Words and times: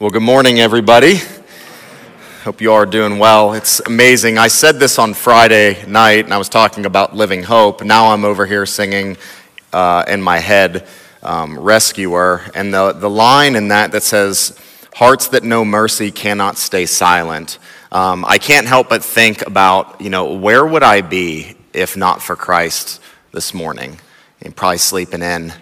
Well, 0.00 0.08
good 0.08 0.22
morning, 0.22 0.60
everybody. 0.60 1.20
Hope 2.44 2.62
you 2.62 2.72
are 2.72 2.86
doing 2.86 3.18
well. 3.18 3.52
It's 3.52 3.80
amazing. 3.80 4.38
I 4.38 4.48
said 4.48 4.76
this 4.80 4.98
on 4.98 5.12
Friday 5.12 5.84
night, 5.86 6.24
and 6.24 6.32
I 6.32 6.38
was 6.38 6.48
talking 6.48 6.86
about 6.86 7.14
living 7.14 7.42
hope. 7.42 7.84
Now 7.84 8.06
I'm 8.06 8.24
over 8.24 8.46
here 8.46 8.64
singing 8.64 9.18
uh, 9.74 10.06
in 10.08 10.22
my 10.22 10.38
head, 10.38 10.86
um, 11.22 11.58
Rescuer. 11.58 12.50
And 12.54 12.72
the, 12.72 12.92
the 12.92 13.10
line 13.10 13.56
in 13.56 13.68
that 13.68 13.92
that 13.92 14.02
says, 14.02 14.58
Hearts 14.94 15.28
that 15.28 15.44
know 15.44 15.66
mercy 15.66 16.10
cannot 16.10 16.56
stay 16.56 16.86
silent. 16.86 17.58
Um, 17.92 18.24
I 18.26 18.38
can't 18.38 18.66
help 18.66 18.88
but 18.88 19.04
think 19.04 19.46
about, 19.46 20.00
you 20.00 20.08
know, 20.08 20.32
where 20.32 20.64
would 20.64 20.82
I 20.82 21.02
be 21.02 21.56
if 21.74 21.94
not 21.94 22.22
for 22.22 22.36
Christ 22.36 23.02
this 23.32 23.52
morning? 23.52 24.00
And 24.40 24.56
probably 24.56 24.78
sleeping 24.78 25.20
in. 25.20 25.52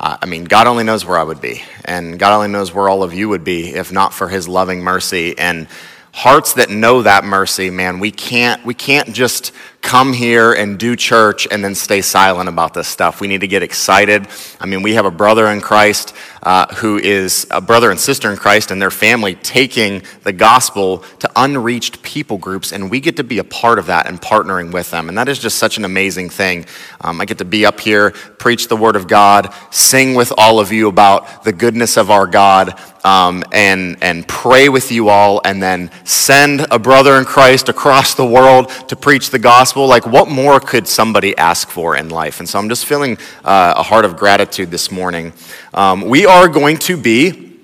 I 0.00 0.26
mean, 0.26 0.44
God 0.44 0.66
only 0.68 0.84
knows 0.84 1.04
where 1.04 1.18
I 1.18 1.24
would 1.24 1.40
be, 1.40 1.62
and 1.84 2.18
God 2.18 2.32
only 2.32 2.48
knows 2.48 2.72
where 2.72 2.88
all 2.88 3.02
of 3.02 3.12
you 3.12 3.28
would 3.28 3.42
be 3.42 3.74
if 3.74 3.90
not 3.90 4.14
for 4.14 4.28
His 4.28 4.46
loving 4.46 4.80
mercy. 4.80 5.36
And 5.36 5.66
hearts 6.12 6.54
that 6.54 6.70
know 6.70 7.02
that 7.02 7.24
mercy, 7.24 7.70
man, 7.70 7.98
we 7.98 8.12
can't, 8.12 8.64
we 8.64 8.74
can't 8.74 9.12
just 9.12 9.52
come 9.80 10.12
here 10.12 10.52
and 10.52 10.78
do 10.78 10.96
church 10.96 11.46
and 11.50 11.64
then 11.64 11.74
stay 11.74 12.02
silent 12.02 12.48
about 12.48 12.74
this 12.74 12.88
stuff. 12.88 13.20
We 13.20 13.28
need 13.28 13.40
to 13.40 13.48
get 13.48 13.62
excited. 13.62 14.26
I 14.60 14.66
mean, 14.66 14.82
we 14.82 14.94
have 14.94 15.06
a 15.06 15.10
brother 15.10 15.46
in 15.46 15.60
Christ 15.60 16.14
uh, 16.42 16.66
who 16.76 16.98
is 16.98 17.46
a 17.50 17.60
brother 17.60 17.90
and 17.90 17.98
sister 17.98 18.30
in 18.30 18.36
Christ 18.36 18.70
and 18.70 18.80
their 18.80 18.90
family 18.90 19.34
taking 19.36 20.02
the 20.24 20.32
gospel 20.32 20.98
to 21.20 21.30
unreached 21.36 22.02
people 22.02 22.38
groups, 22.38 22.72
and 22.72 22.90
we 22.90 23.00
get 23.00 23.16
to 23.16 23.24
be 23.24 23.38
a 23.38 23.44
part 23.44 23.78
of 23.78 23.86
that 23.86 24.06
and 24.06 24.20
partnering 24.20 24.72
with 24.72 24.90
them. 24.90 25.08
And 25.08 25.16
that 25.18 25.28
is 25.28 25.38
just 25.38 25.58
such 25.58 25.78
an 25.78 25.84
amazing 25.84 26.30
thing. 26.30 26.66
Um, 27.00 27.20
I 27.20 27.24
get 27.24 27.38
to 27.38 27.44
be 27.44 27.64
up 27.66 27.80
here, 27.80 28.10
preach 28.10 28.68
the 28.68 28.76
word 28.76 28.96
of 28.96 29.08
God, 29.08 29.52
sing 29.70 30.14
with 30.14 30.32
all 30.36 30.60
of 30.60 30.72
you 30.72 30.88
about 30.88 31.44
the 31.44 31.52
goodness 31.52 31.96
of 31.96 32.10
our 32.10 32.26
God. 32.26 32.78
Um, 33.04 33.44
and, 33.52 33.96
and 34.02 34.26
pray 34.26 34.68
with 34.68 34.90
you 34.90 35.08
all, 35.08 35.40
and 35.44 35.62
then 35.62 35.92
send 36.04 36.66
a 36.70 36.80
brother 36.80 37.14
in 37.14 37.24
Christ 37.24 37.68
across 37.68 38.14
the 38.14 38.26
world 38.26 38.70
to 38.88 38.96
preach 38.96 39.30
the 39.30 39.38
gospel 39.38 39.67
gospel, 39.68 39.86
like 39.86 40.06
what 40.06 40.30
more 40.30 40.60
could 40.60 40.88
somebody 40.88 41.36
ask 41.36 41.68
for 41.68 41.94
in 41.94 42.08
life? 42.08 42.40
And 42.40 42.48
so 42.48 42.58
I'm 42.58 42.70
just 42.70 42.86
feeling 42.86 43.18
uh, 43.44 43.74
a 43.76 43.82
heart 43.82 44.06
of 44.06 44.16
gratitude 44.16 44.70
this 44.70 44.90
morning. 44.90 45.34
Um, 45.74 46.08
we 46.08 46.24
are 46.24 46.48
going 46.48 46.78
to 46.78 46.96
be 46.96 47.58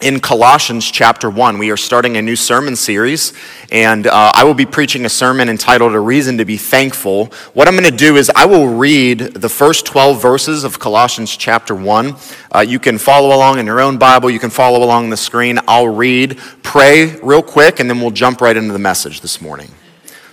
in 0.00 0.18
Colossians 0.18 0.90
chapter 0.90 1.30
1. 1.30 1.58
We 1.58 1.70
are 1.70 1.76
starting 1.76 2.16
a 2.16 2.22
new 2.22 2.34
sermon 2.34 2.74
series, 2.74 3.34
and 3.70 4.08
uh, 4.08 4.32
I 4.34 4.42
will 4.42 4.54
be 4.54 4.66
preaching 4.66 5.04
a 5.04 5.08
sermon 5.08 5.48
entitled 5.48 5.94
A 5.94 6.00
Reason 6.00 6.38
to 6.38 6.44
Be 6.44 6.56
Thankful. 6.56 7.26
What 7.52 7.68
I'm 7.68 7.76
going 7.76 7.88
to 7.88 7.96
do 7.96 8.16
is 8.16 8.32
I 8.34 8.46
will 8.46 8.66
read 8.66 9.20
the 9.20 9.48
first 9.48 9.86
12 9.86 10.20
verses 10.20 10.64
of 10.64 10.80
Colossians 10.80 11.36
chapter 11.36 11.76
1. 11.76 12.16
Uh, 12.50 12.64
you 12.66 12.80
can 12.80 12.98
follow 12.98 13.28
along 13.28 13.60
in 13.60 13.66
your 13.66 13.80
own 13.80 13.96
Bible, 13.96 14.28
you 14.28 14.40
can 14.40 14.50
follow 14.50 14.82
along 14.82 15.10
the 15.10 15.16
screen. 15.16 15.60
I'll 15.68 15.86
read, 15.86 16.36
pray 16.64 17.14
real 17.20 17.42
quick, 17.42 17.78
and 17.78 17.88
then 17.88 18.00
we'll 18.00 18.10
jump 18.10 18.40
right 18.40 18.56
into 18.56 18.72
the 18.72 18.80
message 18.80 19.20
this 19.20 19.40
morning. 19.40 19.70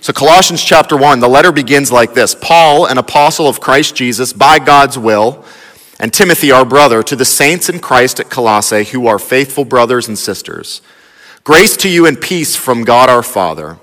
So, 0.02 0.12
Colossians 0.12 0.64
chapter 0.64 0.96
1, 0.96 1.20
the 1.20 1.28
letter 1.28 1.52
begins 1.52 1.92
like 1.92 2.12
this 2.12 2.34
Paul, 2.34 2.86
an 2.86 2.98
apostle 2.98 3.46
of 3.46 3.60
Christ 3.60 3.94
Jesus, 3.94 4.32
by 4.32 4.58
God's 4.58 4.98
will, 4.98 5.44
and 6.00 6.12
Timothy, 6.12 6.50
our 6.50 6.64
brother, 6.64 7.04
to 7.04 7.14
the 7.14 7.24
saints 7.24 7.68
in 7.68 7.78
Christ 7.78 8.18
at 8.18 8.28
Colossae, 8.28 8.82
who 8.82 9.06
are 9.06 9.20
faithful 9.20 9.64
brothers 9.64 10.08
and 10.08 10.18
sisters. 10.18 10.82
Grace 11.44 11.76
to 11.76 11.88
you 11.88 12.04
and 12.04 12.20
peace 12.20 12.56
from 12.56 12.82
God 12.82 13.08
our 13.08 13.22
Father. 13.22 13.78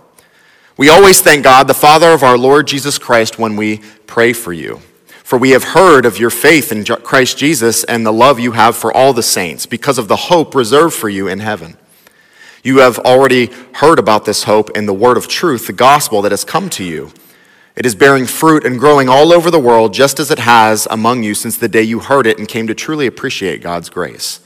We 0.76 0.90
always 0.90 1.22
thank 1.22 1.46
God, 1.46 1.70
the 1.70 1.74
Father 1.74 2.10
of 2.10 2.22
our 2.22 2.38
Lord 2.38 2.68
Jesus 2.68 2.98
Christ, 2.98 3.40
when 3.40 3.56
we 3.56 3.78
pray 4.06 4.34
for 4.34 4.52
you. 4.52 4.82
For 5.24 5.40
we 5.40 5.52
have 5.52 5.64
heard 5.64 6.06
of 6.06 6.20
your 6.20 6.32
faith 6.32 6.74
in 6.74 6.84
Christ 6.84 7.38
Jesus 7.38 7.86
and 7.86 8.06
the 8.06 8.12
love 8.12 8.42
you 8.42 8.52
have 8.52 8.76
for 8.76 8.94
all 8.94 9.14
the 9.14 9.24
saints, 9.24 9.66
because 9.66 9.98
of 9.98 10.10
the 10.10 10.18
hope 10.18 10.54
reserved 10.54 10.96
for 10.96 11.08
you 11.08 11.30
in 11.30 11.40
heaven. 11.40 11.78
You 12.64 12.80
have 12.80 13.00
already 13.00 13.50
heard 13.74 14.00
about 14.00 14.26
this 14.26 14.44
hope 14.44 14.72
in 14.72 14.86
the 14.86 14.94
word 14.94 15.18
of 15.18 15.28
truth, 15.28 15.68
the 15.68 15.74
gospel 15.74 16.22
that 16.24 16.32
has 16.32 16.44
come 16.44 16.70
to 16.72 16.84
you. 16.84 17.12
It 17.76 17.86
is 17.86 17.96
bearing 17.96 18.26
fruit 18.26 18.66
and 18.66 18.78
growing 18.78 19.08
all 19.08 19.32
over 19.32 19.50
the 19.50 19.60
world, 19.60 19.94
just 19.94 20.20
as 20.20 20.32
it 20.32 20.40
has 20.40 20.88
among 20.92 21.24
you 21.24 21.34
since 21.34 21.58
the 21.58 21.70
day 21.70 21.84
you 21.84 22.00
heard 22.00 22.28
it 22.28 22.38
and 22.38 22.48
came 22.48 22.68
to 22.68 22.76
truly 22.76 23.08
appreciate 23.08 23.62
God's 23.62 23.90
grace. 23.90 24.42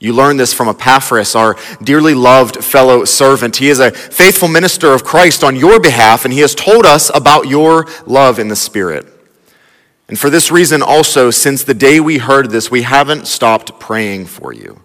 You 0.00 0.12
learned 0.12 0.40
this 0.40 0.52
from 0.52 0.68
Epaphras, 0.68 1.36
our 1.36 1.56
dearly 1.82 2.14
loved 2.14 2.64
fellow 2.64 3.04
servant. 3.04 3.56
He 3.56 3.68
is 3.68 3.78
a 3.78 3.92
faithful 3.92 4.48
minister 4.48 4.92
of 4.92 5.04
Christ 5.04 5.44
on 5.44 5.54
your 5.54 5.78
behalf, 5.78 6.24
and 6.24 6.34
he 6.34 6.40
has 6.40 6.54
told 6.54 6.84
us 6.84 7.10
about 7.14 7.46
your 7.46 7.86
love 8.04 8.40
in 8.40 8.48
the 8.48 8.56
Spirit. 8.56 9.06
And 10.08 10.18
for 10.18 10.28
this 10.28 10.50
reason, 10.50 10.82
also, 10.82 11.30
since 11.30 11.62
the 11.62 11.74
day 11.74 12.00
we 12.00 12.18
heard 12.18 12.50
this, 12.50 12.70
we 12.70 12.82
haven't 12.82 13.26
stopped 13.26 13.78
praying 13.78 14.26
for 14.26 14.52
you. 14.52 14.82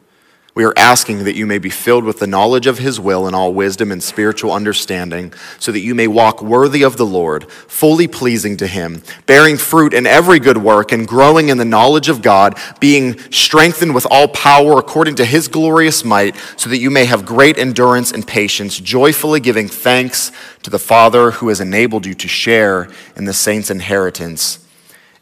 We 0.60 0.66
are 0.66 0.74
asking 0.76 1.24
that 1.24 1.38
you 1.38 1.46
may 1.46 1.58
be 1.58 1.70
filled 1.70 2.04
with 2.04 2.20
the 2.20 2.28
knowledge 2.28 2.68
of 2.68 2.80
his 2.80 3.00
will 3.00 3.28
and 3.28 3.34
all 3.34 3.54
wisdom 3.54 3.94
and 3.94 4.04
spiritual 4.04 4.52
understanding, 4.52 5.32
so 5.58 5.72
that 5.72 5.80
you 5.80 5.96
may 5.96 6.08
walk 6.08 6.42
worthy 6.42 6.84
of 6.84 6.98
the 6.98 7.06
Lord, 7.06 7.50
fully 7.50 8.10
pleasing 8.10 8.58
to 8.58 8.68
him, 8.68 9.02
bearing 9.26 9.56
fruit 9.56 9.94
in 9.94 10.06
every 10.06 10.38
good 10.38 10.58
work 10.58 10.92
and 10.92 11.08
growing 11.08 11.48
in 11.48 11.58
the 11.58 11.64
knowledge 11.64 12.10
of 12.10 12.22
God, 12.22 12.60
being 12.82 13.18
strengthened 13.32 13.96
with 13.96 14.06
all 14.12 14.28
power 14.28 14.78
according 14.78 15.16
to 15.16 15.24
his 15.24 15.48
glorious 15.48 16.04
might, 16.04 16.36
so 16.58 16.70
that 16.70 16.80
you 16.80 16.90
may 16.90 17.06
have 17.06 17.26
great 17.26 17.58
endurance 17.58 18.12
and 18.12 18.28
patience, 18.28 18.78
joyfully 18.82 19.40
giving 19.40 19.70
thanks 19.70 20.30
to 20.64 20.70
the 20.70 20.78
Father 20.78 21.32
who 21.32 21.48
has 21.48 21.62
enabled 21.62 22.06
you 22.06 22.14
to 22.16 22.28
share 22.28 22.90
in 23.16 23.24
the 23.24 23.32
saints' 23.32 23.72
inheritance 23.72 24.60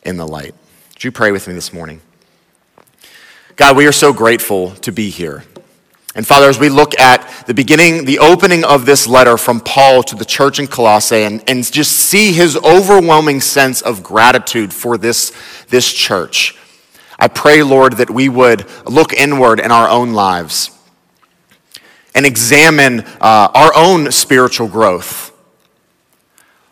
in 0.01 0.17
the 0.17 0.27
light. 0.27 0.55
Would 0.95 1.03
you 1.03 1.11
pray 1.11 1.31
with 1.31 1.47
me 1.47 1.53
this 1.53 1.71
morning? 1.71 2.01
God, 3.57 3.75
we 3.75 3.87
are 3.87 3.91
so 3.91 4.13
grateful 4.13 4.69
to 4.75 4.91
be 4.91 5.09
here. 5.09 5.43
And 6.13 6.25
Father, 6.25 6.47
as 6.47 6.59
we 6.59 6.69
look 6.69 6.99
at 6.99 7.27
the 7.47 7.55
beginning, 7.55 8.05
the 8.05 8.19
opening 8.19 8.63
of 8.63 8.85
this 8.85 9.07
letter 9.07 9.35
from 9.35 9.61
Paul 9.61 10.03
to 10.03 10.15
the 10.15 10.25
church 10.25 10.59
in 10.59 10.67
Colossae 10.67 11.23
and, 11.23 11.43
and 11.49 11.63
just 11.71 11.93
see 11.93 12.33
his 12.33 12.55
overwhelming 12.55 13.41
sense 13.41 13.81
of 13.81 14.03
gratitude 14.03 14.71
for 14.71 14.95
this, 14.99 15.31
this 15.69 15.91
church, 15.91 16.55
I 17.17 17.29
pray, 17.29 17.63
Lord, 17.63 17.93
that 17.93 18.11
we 18.11 18.29
would 18.29 18.67
look 18.85 19.11
inward 19.11 19.59
in 19.59 19.71
our 19.71 19.89
own 19.89 20.13
lives 20.13 20.69
and 22.13 22.27
examine 22.27 22.99
uh, 23.19 23.49
our 23.55 23.71
own 23.75 24.11
spiritual 24.11 24.67
growth. 24.67 25.31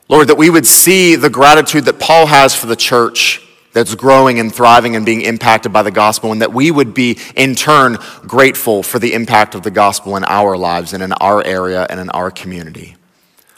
Lord, 0.07 0.28
that 0.28 0.38
we 0.38 0.52
would 0.52 0.67
see 0.67 1.16
the 1.16 1.31
gratitude 1.31 1.85
that 1.85 2.00
Paul 2.00 2.28
has 2.28 2.56
for 2.56 2.67
the 2.67 2.75
church 2.75 3.41
that's 3.75 3.94
growing 3.94 4.40
and 4.40 4.56
thriving 4.56 4.96
and 4.96 5.06
being 5.06 5.22
impacted 5.22 5.74
by 5.74 5.84
the 5.84 5.91
gospel, 5.91 6.31
and 6.31 6.41
that 6.41 6.53
we 6.53 6.72
would 6.72 6.94
be, 6.94 7.19
in 7.36 7.56
turn, 7.56 7.97
grateful 8.22 8.81
for 8.81 9.00
the 9.00 9.13
impact 9.13 9.53
of 9.53 9.63
the 9.63 9.69
gospel 9.69 10.16
in 10.16 10.24
our 10.24 10.56
lives 10.58 10.94
and 10.94 11.03
in 11.03 11.12
our 11.12 11.44
area 11.44 11.85
and 11.90 12.00
in 12.00 12.09
our 12.12 12.31
community. 12.31 12.96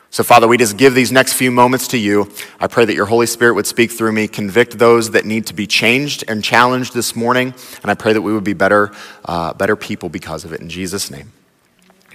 So, 0.10 0.24
Father, 0.24 0.48
we 0.48 0.58
just 0.58 0.76
give 0.76 0.96
these 0.96 1.12
next 1.12 1.34
few 1.34 1.52
moments 1.52 1.90
to 1.90 2.00
you. 2.00 2.32
I 2.60 2.66
pray 2.66 2.84
that 2.86 2.96
your 2.96 3.06
Holy 3.06 3.28
Spirit 3.28 3.54
would 3.54 3.68
speak 3.68 3.92
through 3.92 4.12
me, 4.12 4.28
convict 4.28 4.80
those 4.80 5.12
that 5.12 5.24
need 5.24 5.46
to 5.48 5.54
be 5.54 5.68
changed 5.68 6.24
and 6.28 6.44
challenged 6.44 6.96
this 6.96 7.16
morning, 7.16 7.54
and 7.84 7.92
I 7.92 7.94
pray 7.94 8.14
that 8.14 8.22
we 8.24 8.34
would 8.34 8.44
be 8.44 8.54
better, 8.54 8.92
uh, 9.26 9.54
better 9.54 9.76
people 9.76 10.10
because 10.10 10.46
of 10.46 10.52
it. 10.52 10.62
In 10.62 10.70
Jesus' 10.70 11.12
name, 11.12 11.32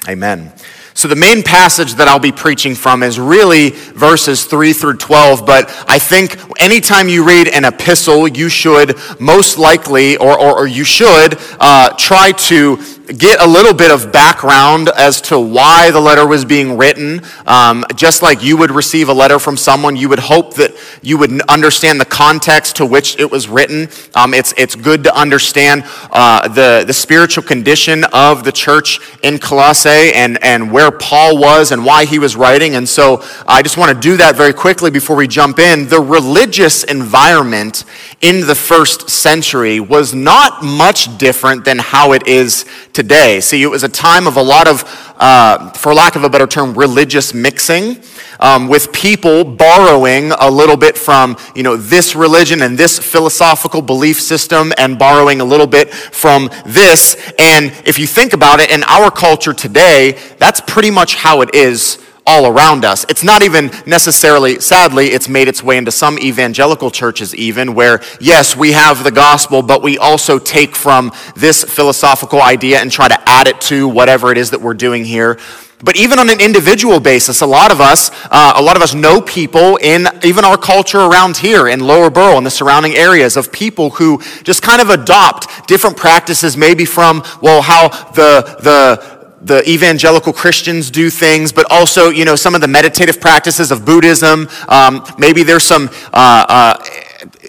amen. 0.09 0.53
So, 0.95 1.09
the 1.09 1.17
main 1.17 1.43
passage 1.43 1.95
that 1.95 2.09
I'll 2.09 2.19
be 2.19 2.33
preaching 2.33 2.75
from 2.75 3.03
is 3.03 3.19
really 3.19 3.71
verses 3.71 4.45
3 4.45 4.73
through 4.73 4.99
12. 4.99 5.47
But 5.47 5.69
I 5.89 5.99
think 5.99 6.37
anytime 6.61 7.09
you 7.09 7.27
read 7.27 7.49
an 7.49 7.65
epistle, 7.65 8.29
you 8.29 8.49
should 8.49 8.99
most 9.19 9.59
likely, 9.59 10.17
or, 10.19 10.39
or, 10.39 10.61
or 10.61 10.67
you 10.67 10.85
should, 10.85 11.39
uh, 11.61 11.95
try 11.97 12.33
to 12.33 12.77
get 13.07 13.41
a 13.41 13.47
little 13.47 13.75
bit 13.75 13.91
of 13.91 14.13
background 14.13 14.89
as 14.89 15.21
to 15.23 15.39
why 15.39 15.91
the 15.91 16.01
letter 16.01 16.27
was 16.27 16.45
being 16.45 16.77
written. 16.77 17.21
Um, 17.47 17.85
just 17.97 18.23
like 18.23 18.43
you 18.43 18.57
would 18.57 18.71
receive 18.71 19.09
a 19.09 19.13
letter 19.13 19.39
from 19.39 19.57
someone, 19.57 19.97
you 19.97 20.09
would 20.09 20.21
hope 20.21 20.55
that 20.55 20.73
you 21.03 21.19
would 21.19 21.43
understand 21.43 22.01
the 22.01 22.05
context 22.05 22.77
to 22.77 22.87
which 22.87 23.19
it 23.19 23.31
was 23.31 23.49
written. 23.49 23.89
Um, 24.15 24.35
it's, 24.35 24.55
it's 24.57 24.75
good 24.75 25.05
to 25.05 25.17
understand 25.19 25.85
uh, 26.11 26.49
the, 26.49 26.85
the 26.87 26.93
spiritual 26.93 27.43
condition 27.43 28.05
of 28.13 28.45
the 28.45 28.53
church 28.53 29.01
in 29.23 29.39
Colossae 29.39 30.13
and, 30.15 30.43
and 30.43 30.71
where 30.71 30.91
Paul 30.91 31.39
was 31.39 31.73
and 31.73 31.85
why 31.85 32.05
he 32.05 32.19
was 32.19 32.37
writing. 32.37 32.77
And 32.77 32.89
so 32.89 33.25
I 33.47 33.63
just 33.63 33.77
want 33.77 33.95
to 33.95 34.01
do 34.01 34.17
that 34.19 34.37
very 34.37 34.53
quickly 34.53 34.91
before 34.91 35.17
we 35.17 35.27
jump 35.27 35.59
in. 35.59 35.89
The 35.89 36.01
religious 36.01 36.85
environment 36.85 37.85
in 38.21 38.47
the 38.47 38.55
first 38.55 39.11
century 39.11 39.81
was 39.81 40.15
not 40.15 40.63
much 40.63 41.19
different 41.19 41.65
than 41.65 41.79
how 41.79 42.13
it 42.13 42.27
is 42.29 42.65
today. 42.93 43.41
See, 43.41 43.63
it 43.63 43.67
was 43.67 43.85
a 43.85 43.89
time 43.89 44.27
of 44.27 44.37
a 44.37 44.43
lot 44.43 44.69
of, 44.69 44.85
uh, 45.17 45.71
for 45.73 45.95
lack 45.95 46.17
of 46.17 46.25
a 46.25 46.29
better 46.29 46.47
term, 46.47 46.75
religious 46.75 47.35
mixing. 47.35 48.03
Um, 48.41 48.67
with 48.67 48.93
people 48.93 49.45
borrowing 49.45 50.33
a 50.33 50.51
little 50.51 50.77
bit 50.77 50.99
from 50.99 51.37
you 51.55 51.63
know 51.63 51.77
this 51.77 52.17
religion 52.17 52.63
and 52.63 52.77
this 52.77 52.99
philosophical 52.99 53.83
belief 53.83 54.21
system 54.21 54.73
and 54.79 54.99
borrowing 54.99 55.41
a 55.41 55.45
little 55.45 55.69
bit 55.69 55.91
from 55.91 56.51
this 56.67 57.15
and 57.39 57.67
if 57.87 58.01
you 58.01 58.07
think 58.07 58.33
about 58.33 58.59
it 58.59 58.73
in 58.73 58.83
our 58.85 59.13
culture 59.13 59.53
today 59.53 60.19
that's 60.39 60.61
pretty 60.61 60.91
much 60.91 61.15
how 61.15 61.43
it 61.43 61.55
is 61.55 61.99
all 62.27 62.47
around 62.47 62.85
us. 62.85 63.05
It's 63.09 63.25
not 63.25 63.43
even 63.43 63.71
necessarily, 63.87 64.61
sadly, 64.61 65.09
it's 65.09 65.29
made 65.29 65.49
its 65.49 65.63
way 65.63 65.77
into 65.77 65.91
some 65.91 66.19
evangelical 66.19 66.91
churches, 66.91 67.35
even 67.35 67.75
where, 67.75 68.01
yes, 68.21 68.57
we 68.57 68.73
have 68.73 69.05
the 69.05 69.11
gospel, 69.11 69.63
but 69.63 69.83
we 69.83 69.99
also 69.99 70.39
take 70.39 70.77
from 70.77 71.13
this 71.35 71.65
philosophical 71.65 72.41
idea 72.41 72.79
and 72.81 72.91
try 72.91 73.09
to 73.09 73.19
add 73.29 73.49
it 73.49 73.61
to 73.63 73.89
whatever 73.89 74.31
it 74.31 74.39
is 74.39 74.51
that 74.51 74.61
we're 74.61 74.75
doing 74.75 75.05
here. 75.05 75.39
But 75.85 75.97
even 75.97 76.21
on 76.21 76.31
an 76.31 76.41
individual 76.41 77.01
basis, 77.01 77.41
a 77.41 77.47
lot 77.47 77.73
of 77.73 77.81
us, 77.81 78.11
uh, 78.31 78.53
a 78.55 78.63
lot 78.63 78.77
of 78.77 78.83
us 78.83 78.95
know 78.95 79.21
people 79.21 79.77
in 79.79 80.07
even 80.23 80.45
our 80.45 80.57
culture 80.57 81.01
around 81.01 81.37
here 81.37 81.67
in 81.67 81.81
Lower 81.81 82.09
Burrell 82.09 82.37
and 82.37 82.47
the 82.47 82.53
surrounding 82.53 82.95
areas 82.95 83.37
of 83.37 83.51
people 83.51 83.91
who 83.91 84.23
just 84.45 84.63
kind 84.63 84.81
of 84.81 84.91
adopt 84.91 85.67
different 85.67 85.97
practices, 85.97 86.57
maybe 86.57 86.85
from 86.85 87.25
well, 87.41 87.63
how 87.63 87.89
the 88.13 88.59
the 88.63 89.22
the 89.45 89.69
evangelical 89.69 90.33
Christians 90.33 90.91
do 90.91 91.11
things, 91.11 91.53
but 91.53 91.71
also, 91.71 92.11
you 92.11 92.25
know, 92.25 92.37
some 92.37 92.55
of 92.55 92.61
the 92.61 92.69
meditative 92.69 93.21
practices 93.21 93.71
of 93.71 93.85
Buddhism. 93.85 94.49
Um, 94.69 95.05
maybe 95.19 95.43
there's 95.43 95.65
some 95.65 95.91
uh, 96.13 96.47
uh, 96.49 96.85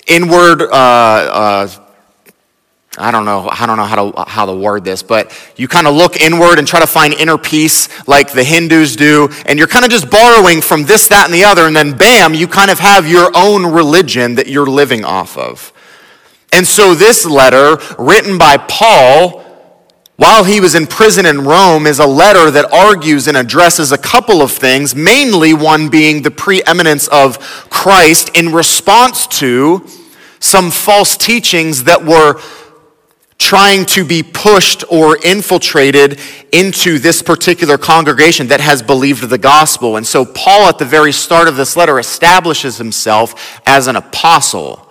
inward, 0.07 0.61
uh, 0.61 0.65
uh 0.71 1.67
I 2.95 3.09
don't 3.09 3.25
know, 3.25 3.49
I 3.49 3.65
don't 3.65 3.77
know 3.77 3.85
how 3.85 4.11
to, 4.11 4.23
how 4.27 4.45
to 4.45 4.53
word 4.53 4.83
this, 4.83 5.01
but 5.01 5.31
you 5.55 5.67
kind 5.67 5.87
of 5.87 5.95
look 5.95 6.21
inward 6.21 6.59
and 6.59 6.67
try 6.67 6.79
to 6.79 6.85
find 6.85 7.15
inner 7.15 7.39
peace 7.39 8.07
like 8.07 8.31
the 8.31 8.43
Hindus 8.43 8.95
do, 8.95 9.29
and 9.47 9.57
you're 9.57 9.67
kind 9.67 9.83
of 9.83 9.89
just 9.89 10.11
borrowing 10.11 10.61
from 10.61 10.83
this, 10.83 11.07
that, 11.07 11.25
and 11.25 11.33
the 11.33 11.43
other, 11.43 11.65
and 11.65 11.75
then 11.75 11.97
bam, 11.97 12.35
you 12.35 12.47
kind 12.47 12.69
of 12.69 12.77
have 12.77 13.07
your 13.07 13.31
own 13.35 13.65
religion 13.65 14.35
that 14.35 14.45
you're 14.45 14.67
living 14.67 15.03
off 15.03 15.37
of. 15.39 15.73
And 16.51 16.67
so 16.67 16.93
this 16.93 17.25
letter, 17.25 17.79
written 17.97 18.37
by 18.37 18.57
Paul, 18.57 19.42
while 20.23 20.45
he 20.45 20.61
was 20.61 20.73
in 20.73 20.87
prison 20.87 21.25
in 21.25 21.43
Rome 21.43 21.85
is 21.85 21.99
a 21.99 22.07
letter 22.07 22.49
that 22.49 22.71
argues 22.71 23.27
and 23.27 23.35
addresses 23.35 23.91
a 23.91 23.97
couple 23.97 24.41
of 24.41 24.53
things, 24.53 24.95
mainly 24.95 25.53
one 25.53 25.89
being 25.89 26.21
the 26.21 26.31
preeminence 26.31 27.09
of 27.09 27.37
Christ 27.69 28.29
in 28.33 28.53
response 28.53 29.27
to 29.39 29.85
some 30.39 30.71
false 30.71 31.17
teachings 31.17 31.83
that 31.83 32.05
were 32.05 32.39
trying 33.37 33.83
to 33.87 34.05
be 34.05 34.23
pushed 34.23 34.85
or 34.89 35.17
infiltrated 35.25 36.17
into 36.53 36.99
this 36.99 37.21
particular 37.21 37.77
congregation 37.77 38.47
that 38.47 38.61
has 38.61 38.81
believed 38.81 39.27
the 39.27 39.37
gospel. 39.37 39.97
And 39.97 40.07
so 40.07 40.23
Paul 40.23 40.69
at 40.69 40.77
the 40.77 40.85
very 40.85 41.11
start 41.11 41.49
of 41.49 41.57
this 41.57 41.75
letter 41.75 41.99
establishes 41.99 42.77
himself 42.77 43.61
as 43.67 43.87
an 43.87 43.97
apostle. 43.97 44.89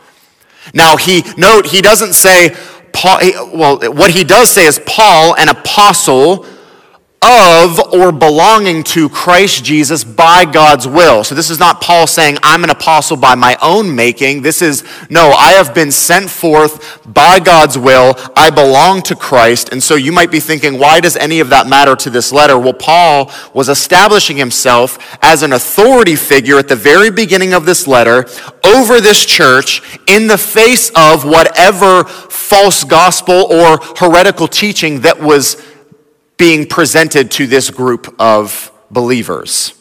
Now 0.74 0.98
he 0.98 1.24
note 1.38 1.66
he 1.66 1.80
doesn't 1.80 2.12
say 2.12 2.54
Paul, 2.92 3.18
eh, 3.20 3.32
well, 3.52 3.78
what 3.92 4.10
he 4.10 4.24
does 4.24 4.50
say 4.50 4.66
is 4.66 4.80
Paul, 4.86 5.34
an 5.36 5.48
apostle 5.48 6.46
of 7.22 7.78
or 7.92 8.10
belonging 8.10 8.82
to 8.82 9.08
Christ 9.08 9.64
Jesus 9.64 10.02
by 10.02 10.44
God's 10.44 10.88
will. 10.88 11.22
So 11.22 11.34
this 11.34 11.50
is 11.50 11.58
not 11.58 11.80
Paul 11.80 12.06
saying, 12.06 12.38
I'm 12.42 12.64
an 12.64 12.70
apostle 12.70 13.16
by 13.16 13.36
my 13.36 13.56
own 13.62 13.94
making. 13.94 14.42
This 14.42 14.60
is, 14.60 14.82
no, 15.08 15.30
I 15.30 15.52
have 15.52 15.74
been 15.74 15.92
sent 15.92 16.28
forth 16.28 17.00
by 17.06 17.38
God's 17.38 17.78
will. 17.78 18.14
I 18.34 18.50
belong 18.50 19.02
to 19.02 19.14
Christ. 19.14 19.70
And 19.70 19.82
so 19.82 19.94
you 19.94 20.10
might 20.10 20.30
be 20.32 20.40
thinking, 20.40 20.78
why 20.78 21.00
does 21.00 21.16
any 21.16 21.40
of 21.40 21.50
that 21.50 21.68
matter 21.68 21.94
to 21.96 22.10
this 22.10 22.32
letter? 22.32 22.58
Well, 22.58 22.72
Paul 22.72 23.30
was 23.54 23.68
establishing 23.68 24.36
himself 24.36 24.98
as 25.22 25.42
an 25.42 25.52
authority 25.52 26.16
figure 26.16 26.58
at 26.58 26.68
the 26.68 26.76
very 26.76 27.10
beginning 27.10 27.54
of 27.54 27.64
this 27.64 27.86
letter 27.86 28.26
over 28.64 29.00
this 29.00 29.24
church 29.24 29.98
in 30.08 30.26
the 30.26 30.38
face 30.38 30.90
of 30.96 31.24
whatever 31.24 32.04
false 32.04 32.84
gospel 32.84 33.46
or 33.50 33.78
heretical 33.96 34.48
teaching 34.48 35.00
that 35.02 35.20
was 35.20 35.56
being 36.42 36.66
presented 36.66 37.30
to 37.30 37.46
this 37.46 37.70
group 37.70 38.12
of 38.18 38.72
believers. 38.90 39.80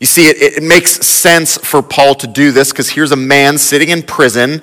You 0.00 0.06
see, 0.08 0.26
it, 0.26 0.56
it 0.56 0.62
makes 0.64 1.06
sense 1.06 1.56
for 1.56 1.80
Paul 1.80 2.16
to 2.16 2.26
do 2.26 2.50
this 2.50 2.72
because 2.72 2.90
here's 2.90 3.12
a 3.12 3.16
man 3.16 3.56
sitting 3.56 3.90
in 3.90 4.02
prison. 4.02 4.60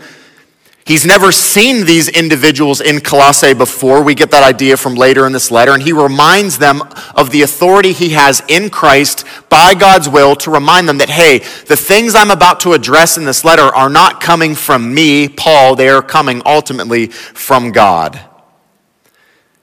He's 0.86 1.06
never 1.06 1.32
seen 1.32 1.86
these 1.86 2.10
individuals 2.10 2.82
in 2.82 3.00
Colossae 3.00 3.54
before. 3.54 4.04
We 4.04 4.16
get 4.16 4.32
that 4.32 4.44
idea 4.44 4.76
from 4.76 4.96
later 4.96 5.26
in 5.26 5.32
this 5.32 5.50
letter. 5.50 5.72
And 5.72 5.82
he 5.82 5.94
reminds 5.94 6.58
them 6.58 6.82
of 7.16 7.30
the 7.32 7.44
authority 7.44 7.94
he 7.94 8.10
has 8.10 8.44
in 8.50 8.70
Christ 8.70 9.24
by 9.48 9.76
God's 9.76 10.10
will 10.10 10.36
to 10.36 10.52
remind 10.52 10.90
them 10.90 10.98
that, 10.98 11.10
hey, 11.10 11.40
the 11.40 11.78
things 11.78 12.16
I'm 12.16 12.32
about 12.32 12.60
to 12.60 12.74
address 12.74 13.18
in 13.18 13.24
this 13.24 13.46
letter 13.46 13.74
are 13.74 13.90
not 13.90 14.20
coming 14.20 14.56
from 14.56 14.94
me, 14.94 15.30
Paul. 15.30 15.78
They 15.78 15.88
are 15.88 16.02
coming 16.02 16.42
ultimately 16.46 17.08
from 17.08 17.72
God. 17.72 18.20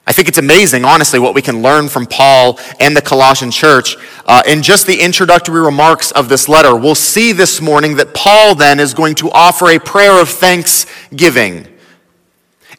I 0.04 0.12
think 0.12 0.26
it's 0.26 0.38
amazing, 0.38 0.84
honestly, 0.84 1.20
what 1.20 1.34
we 1.34 1.43
can 1.43 1.62
learn 1.62 1.88
from 1.88 2.06
Paul 2.06 2.58
and 2.81 2.96
the 2.96 3.02
Colossian 3.02 3.52
church. 3.52 3.96
Uh, 4.26 4.43
in 4.49 4.60
just 4.60 4.87
the 4.87 5.00
introductory 5.00 5.60
remarks 5.60 6.10
of 6.10 6.28
this 6.28 6.49
letter, 6.49 6.75
we'll 6.75 6.96
see 6.96 7.31
this 7.31 7.60
morning 7.60 7.94
that 7.96 8.12
Paul 8.12 8.56
then 8.56 8.81
is 8.81 8.94
going 8.94 9.14
to 9.16 9.31
offer 9.31 9.70
a 9.70 9.78
prayer 9.78 10.20
of 10.20 10.28
thanksgiving. 10.28 11.69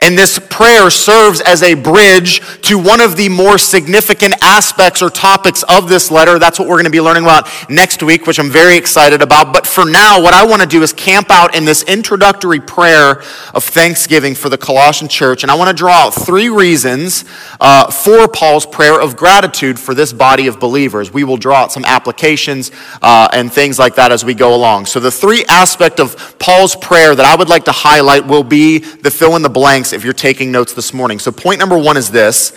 And 0.04 0.18
this 0.18 0.38
prayer 0.50 0.90
serves 0.90 1.40
as 1.40 1.64
a 1.64 1.76
bridge 1.76 2.42
to 2.64 2.78
one 2.78 3.00
of 3.00 3.16
the 3.16 3.30
more 3.30 3.58
significant 3.58 4.34
aspects 4.42 5.02
or 5.02 5.10
topics 5.10 5.64
of 5.64 5.88
this 5.88 6.12
letter. 6.12 6.38
That's 6.40 6.60
what 6.60 6.68
we're 6.68 6.76
going 6.76 6.84
to 6.84 6.90
be 6.90 7.00
learning 7.00 7.24
about 7.24 7.48
next 7.70 8.04
week, 8.04 8.28
which 8.28 8.38
I'm 8.38 8.50
very 8.50 8.76
excited 8.76 9.22
about. 9.22 9.54
But 9.54 9.66
for 9.66 9.86
now, 9.86 10.22
what 10.22 10.34
I 10.34 10.46
want 10.46 10.62
to 10.62 10.68
do 10.68 10.84
is 10.84 10.92
camp 10.92 11.32
out 11.32 11.56
in 11.56 11.64
this 11.64 11.84
introductory 11.84 12.60
prayer 12.60 13.22
of 13.54 13.64
thanksgiving 13.64 14.36
for 14.36 14.50
the 14.50 14.58
Colossian 14.58 15.08
church. 15.08 15.42
And 15.42 15.50
I 15.50 15.56
want 15.56 15.70
to 15.70 15.74
draw 15.74 15.94
out 15.94 16.14
three 16.14 16.50
reasons 16.50 17.24
uh, 17.62 17.90
for 17.90 18.28
Paul's 18.28 18.66
prayer 18.66 19.00
of 19.00 19.16
gratitude 19.16 19.80
for 19.80 19.94
this 19.94 20.12
body 20.12 20.48
of 20.48 20.60
believers. 20.60 21.14
We 21.14 21.24
will 21.24 21.38
draw 21.38 21.62
out 21.62 21.72
some 21.72 21.86
applications 21.86 22.72
uh, 23.02 23.30
and 23.32 23.50
things 23.50 23.80
like 23.80 23.96
that 23.96 24.12
as 24.12 24.26
we 24.26 24.34
go 24.34 24.54
along. 24.54 24.88
So 24.88 25.00
the 25.00 25.12
three 25.12 25.46
aspect 25.46 26.02
of 26.02 26.38
Paul's 26.40 26.76
prayer 26.76 27.16
that 27.16 27.26
I 27.26 27.38
would 27.38 27.48
like 27.48 27.64
to 27.66 27.72
highlight 27.72 28.28
will 28.28 28.44
be 28.44 28.80
the 28.80 29.10
fill 29.10 29.38
in 29.38 29.44
the 29.44 29.50
blanks 29.50 29.93
if 29.94 30.04
you're 30.04 30.14
taking 30.14 30.52
notes 30.52 30.74
this 30.74 30.94
morning. 30.94 31.20
So, 31.20 31.32
point 31.32 31.60
number 31.60 31.78
one 31.78 31.98
is 31.98 32.12
this 32.12 32.54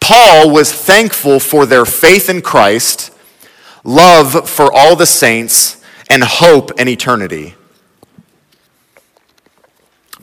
Paul 0.00 0.50
was 0.50 0.72
thankful 0.72 1.38
for 1.38 1.66
their 1.66 1.84
faith 1.84 2.28
in 2.28 2.42
Christ, 2.42 3.12
love 3.84 4.48
for 4.48 4.72
all 4.72 4.96
the 4.96 5.06
saints, 5.06 5.82
and 6.10 6.22
hope 6.24 6.78
in 6.80 6.88
eternity. 6.88 7.54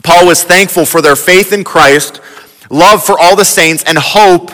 Paul 0.02 0.26
was 0.26 0.44
thankful 0.44 0.84
for 0.84 1.02
their 1.02 1.16
faith 1.16 1.52
in 1.52 1.64
Christ, 1.64 2.20
love 2.70 3.04
for 3.04 3.18
all 3.18 3.36
the 3.36 3.44
saints, 3.44 3.84
and 3.84 3.98
hope 3.98 4.50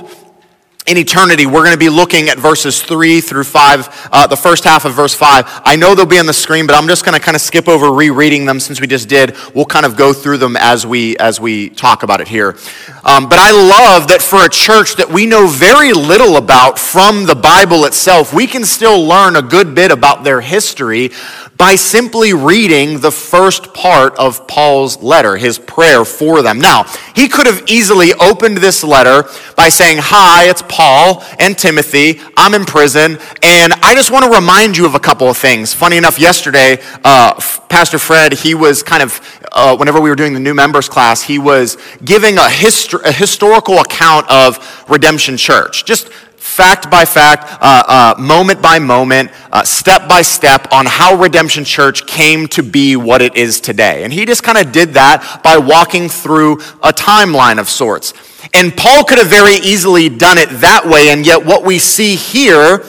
in 0.87 0.97
eternity, 0.97 1.47
we're 1.47 1.63
going 1.63 1.73
to 1.73 1.79
be 1.79 1.89
looking 1.89 2.29
at 2.29 2.39
verses 2.39 2.81
3 2.81 3.21
through 3.21 3.43
5, 3.43 4.09
uh, 4.13 4.27
the 4.29 4.37
first 4.37 4.63
half 4.63 4.85
of 4.85 4.95
verse 4.95 5.15
5. 5.15 5.63
I 5.65 5.75
know 5.75 5.97
they'll 5.97 6.07
be 6.07 6.19
on 6.19 6.27
the 6.27 6.33
screen, 6.33 6.65
but 6.65 6.77
I'm 6.77 6.87
just 6.87 7.05
going 7.05 7.19
to 7.19 7.21
kind 7.21 7.35
of 7.35 7.41
skip 7.41 7.67
over 7.67 7.91
rereading 7.91 8.45
them 8.45 8.61
since 8.61 8.81
we 8.81 8.87
just 8.87 9.09
did. 9.09 9.37
We'll 9.53 9.65
kind 9.65 9.85
of 9.85 9.97
go 9.97 10.13
through 10.13 10.39
them 10.39 10.57
as 10.57 10.87
we, 10.87 11.17
as 11.19 11.41
we 11.41 11.71
talk 11.71 12.05
about 12.05 12.21
it 12.21 12.29
here. 12.29 12.57
Um, 13.05 13.29
but 13.29 13.39
I 13.41 13.51
love 13.51 14.09
that 14.09 14.23
for 14.23 14.45
a 14.45 14.49
church 14.49 14.95
that 14.97 15.11
we 15.11 15.27
know 15.27 15.49
very 15.49 15.93
little 15.93 16.37
about 16.37 16.79
from 16.79 17.27
the 17.27 17.35
Bible 17.35 17.85
itself, 17.85 18.33
we 18.33 18.47
can 18.47 18.65
still 18.65 19.05
learn 19.05 19.35
a 19.35 19.43
good 19.43 19.75
bit 19.75 19.91
about 19.91 20.23
their 20.23 20.41
history 20.41 21.11
by 21.57 21.75
simply 21.75 22.35
reading 22.35 23.01
the 23.01 23.11
first 23.11 23.73
part 23.73 24.15
of 24.17 24.47
Paul's 24.47 25.03
letter, 25.03 25.37
his 25.37 25.59
prayer 25.59 26.05
for 26.05 26.43
them. 26.43 26.61
Now, 26.61 26.85
he 27.15 27.29
could 27.29 27.47
have 27.47 27.63
easily 27.67 28.13
opened 28.15 28.59
this 28.59 28.85
letter 28.85 29.29
by 29.57 29.69
saying, 29.69 29.99
Hi, 30.01 30.49
it's 30.51 30.63
Paul 30.69 31.25
and 31.39 31.57
Timothy. 31.57 32.21
I'm 32.37 32.55
in 32.55 32.65
prison, 32.65 33.19
and 33.43 33.73
I 33.75 33.95
just 33.95 34.11
want 34.11 34.25
to 34.25 34.31
remind 34.31 34.77
you 34.77 34.87
of 34.87 34.95
a 34.95 35.01
couple 35.01 35.29
of 35.29 35.37
things. 35.37 35.73
Funny 35.73 35.97
enough, 35.97 36.19
yesterday, 36.19 36.79
uh, 37.05 37.41
Pastor 37.69 37.99
Fred, 37.99 38.35
he 38.35 38.55
was 38.55 38.83
kind 38.83 39.03
of, 39.03 39.21
uh, 39.53 39.77
whenever 39.77 40.01
we 40.01 40.11
were 40.11 40.17
doing 40.17 40.35
the 40.35 40.41
new 40.41 40.55
members 40.55 40.89
class, 40.89 41.23
he 41.23 41.39
was 41.39 41.79
giving 42.05 42.37
a, 42.37 42.49
histor- 42.49 43.03
a 43.05 43.13
historical 43.13 43.79
account 43.79 44.29
of 44.31 44.85
Redemption 44.89 45.37
Church. 45.37 45.85
Just 45.85 46.11
fact 46.57 46.91
by 46.91 47.05
fact, 47.05 47.45
uh, 47.61 47.83
uh, 47.87 48.15
moment 48.19 48.63
by 48.63 48.79
moment, 48.79 49.31
uh, 49.53 49.63
step 49.63 50.09
by 50.09 50.23
step 50.23 50.67
on 50.73 50.87
how 50.87 51.15
Redemption 51.15 51.65
Church 51.65 52.07
came 52.07 52.47
to 52.49 52.63
be 52.63 52.97
what 52.97 53.21
it 53.21 53.37
is 53.37 53.61
today. 53.61 54.05
And 54.05 54.13
he 54.13 54.25
just 54.25 54.43
kind 54.43 54.57
of 54.57 54.73
did 54.73 54.95
that 54.95 55.43
by 55.45 55.59
walking 55.59 56.09
through 56.09 56.55
a 56.83 56.95
timeline 56.95 57.59
of 57.59 57.69
sorts. 57.69 58.15
And 58.55 58.75
Paul 58.75 59.05
could 59.05 59.19
have 59.19 59.27
very 59.27 59.57
easily 59.57 60.09
done 60.09 60.39
it 60.39 60.49
that 60.61 60.87
way, 60.87 61.11
and 61.11 61.27
yet 61.27 61.45
what 61.45 61.63
we 61.63 61.79
see 61.79 62.15
here, 62.15 62.83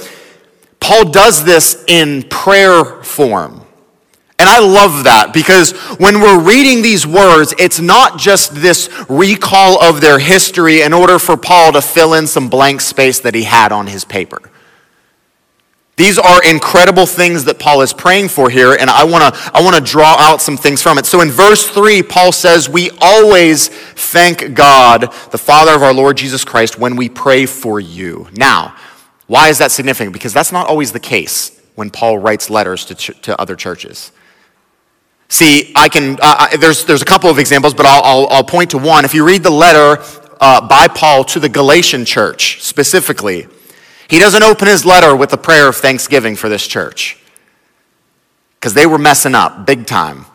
Paul 0.79 1.12
does 1.12 1.43
this 1.43 1.83
in 1.88 2.24
prayer 2.24 3.03
form. 3.03 3.66
And 4.39 4.50
I 4.50 4.60
love 4.60 5.06
that 5.06 5.34
because 5.34 5.72
when 6.00 6.22
we're 6.22 6.39
reading 6.41 6.84
these 6.84 7.08
words, 7.08 7.53
it's 7.60 7.79
not 7.79 8.20
just 8.20 8.53
this 8.56 8.89
recall 9.10 9.82
of 9.84 10.01
their 10.01 10.20
history 10.20 10.82
in 10.82 10.94
order 10.94 11.20
for 11.20 11.38
Paul 11.38 11.74
to 11.74 11.82
fill 11.82 12.13
in 12.15 12.27
some 12.27 12.50
blank 12.50 12.82
space 12.82 13.20
that 13.22 13.36
he 13.36 13.44
had 13.44 13.72
on 13.72 13.88
his 13.88 14.06
paper. 14.06 14.39
These 15.98 16.20
are 16.20 16.44
incredible 16.44 17.06
things 17.08 17.46
that 17.46 17.60
Paul 17.60 17.82
is 17.82 17.94
praying 17.94 18.29
for 18.29 18.50
here, 18.50 18.74
and 18.75 18.89
I 18.89 19.03
want 19.06 19.34
to 19.36 19.51
I 19.53 19.63
want 19.63 19.75
to 19.75 19.82
draw 19.82 20.15
out 20.20 20.41
some 20.41 20.58
things 20.58 20.82
from 20.84 20.98
it. 21.00 21.06
So 21.08 21.22
in 21.22 21.32
verse 21.32 21.67
3, 21.67 22.03
Paul 22.03 22.32
says, 22.32 22.70
"We 22.70 22.91
always 23.01 23.70
thank 23.70 24.53
God, 24.56 25.12
the 25.32 25.39
Father 25.39 25.74
of 25.74 25.84
our 25.84 25.94
Lord 25.94 26.17
Jesus 26.17 26.44
Christ, 26.46 26.79
when 26.79 26.96
we 26.98 27.10
pray 27.10 27.46
for 27.48 27.79
you." 27.79 28.27
Now, 28.34 28.75
Why 29.27 29.50
is 29.50 29.60
that 29.60 29.72
significant? 29.72 30.13
Because 30.13 30.34
that's 30.34 30.51
not 30.53 30.67
always 30.67 30.94
the 30.94 31.00
case 31.01 31.60
when 31.75 31.89
Paul 31.91 32.20
writes 32.20 32.50
letters 32.50 32.86
to, 32.86 32.96
ch- 32.96 33.22
to 33.24 33.39
other 33.41 33.56
churches. 33.56 34.12
See, 35.29 35.74
I 35.75 35.89
can, 35.89 36.17
uh, 36.22 36.55
there's, 36.57 36.86
there's 36.86 37.01
a 37.01 37.05
couple 37.05 37.29
of 37.29 37.38
examples, 37.38 37.74
but 37.74 37.86
I'll, 37.86 38.01
I'll, 38.03 38.27
I'll 38.27 38.43
point 38.43 38.72
to 38.72 38.77
one. 38.77 39.03
If 39.03 39.13
you 39.13 39.25
read 39.25 39.43
the 39.43 39.50
letter 39.50 40.01
uh, 40.39 40.65
by 40.65 40.88
Paul 40.88 41.25
to 41.25 41.39
the 41.39 41.50
Galatian 41.50 42.05
church 42.05 42.62
specifically, 42.62 43.48
he 44.10 44.19
doesn't 44.19 44.43
open 44.43 44.67
his 44.67 44.86
letter 44.86 45.15
with 45.15 45.34
a 45.34 45.38
prayer 45.38 45.67
of 45.67 45.75
thanksgiving 45.75 46.36
for 46.36 46.48
this 46.48 46.65
church 46.65 47.17
because 48.60 48.74
they 48.74 48.86
were 48.86 48.98
messing 48.98 49.36
up 49.36 49.65
big 49.65 49.86
time. 49.86 50.25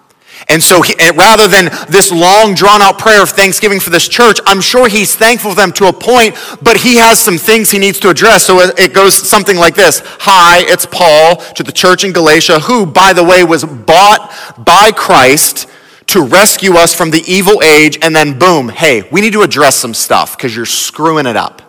And 0.53 0.63
so 0.63 0.83
he, 0.83 0.93
rather 1.17 1.49
than 1.49 1.71
this 1.89 2.13
long 2.13 2.55
drawn 2.55 2.83
out 2.83 2.99
prayer 2.99 3.23
of 3.23 3.31
thanksgiving 3.31 3.81
for 3.81 3.89
this 3.89 4.07
church, 4.07 4.39
I'm 4.45 4.61
sure 4.61 4.87
he's 4.87 5.15
thankful 5.15 5.53
for 5.53 5.57
them 5.57 5.73
to 5.73 5.87
a 5.87 5.95
point, 5.95 6.37
but 6.61 6.77
he 6.77 6.97
has 6.97 7.19
some 7.19 7.39
things 7.39 7.71
he 7.71 7.79
needs 7.79 7.99
to 8.01 8.11
address. 8.11 8.45
So 8.45 8.61
it 8.61 8.93
goes 8.93 9.15
something 9.15 9.57
like 9.57 9.75
this 9.75 10.03
Hi, 10.05 10.59
it's 10.67 10.85
Paul 10.85 11.37
to 11.55 11.63
the 11.63 11.73
church 11.73 12.05
in 12.05 12.13
Galatia, 12.13 12.61
who, 12.61 12.85
by 12.85 13.15
the 13.15 13.25
way, 13.25 13.45
was 13.45 13.65
bought 13.65 14.31
by 14.59 14.93
Christ 14.93 15.71
to 16.09 16.23
rescue 16.23 16.75
us 16.75 16.95
from 16.95 17.11
the 17.11 17.25
evil 17.27 17.63
age. 17.63 17.99
And 18.03 18.15
then, 18.15 18.39
boom, 18.39 18.69
hey, 18.69 19.09
we 19.11 19.23
need 19.23 19.33
to 19.33 19.41
address 19.41 19.77
some 19.77 19.95
stuff 19.95 20.37
because 20.37 20.55
you're 20.55 20.67
screwing 20.67 21.25
it 21.25 21.37
up. 21.37 21.62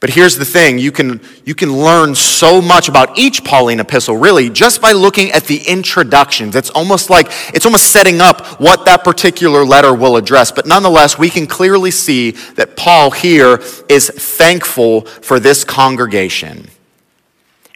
But 0.00 0.10
here's 0.10 0.36
the 0.36 0.44
thing 0.44 0.78
you 0.78 0.92
can, 0.92 1.20
you 1.44 1.56
can 1.56 1.76
learn 1.76 2.14
so 2.14 2.62
much 2.62 2.88
about 2.88 3.18
each 3.18 3.42
Pauline 3.42 3.80
epistle, 3.80 4.16
really, 4.16 4.48
just 4.48 4.80
by 4.80 4.92
looking 4.92 5.32
at 5.32 5.44
the 5.44 5.60
introductions. 5.66 6.54
It's 6.54 6.70
almost 6.70 7.10
like 7.10 7.26
it's 7.52 7.66
almost 7.66 7.90
setting 7.90 8.20
up 8.20 8.46
what 8.60 8.84
that 8.84 9.02
particular 9.02 9.64
letter 9.64 9.92
will 9.92 10.16
address. 10.16 10.52
But 10.52 10.66
nonetheless, 10.66 11.18
we 11.18 11.30
can 11.30 11.48
clearly 11.48 11.90
see 11.90 12.32
that 12.54 12.76
Paul 12.76 13.10
here 13.10 13.60
is 13.88 14.08
thankful 14.08 15.02
for 15.02 15.40
this 15.40 15.64
congregation. 15.64 16.68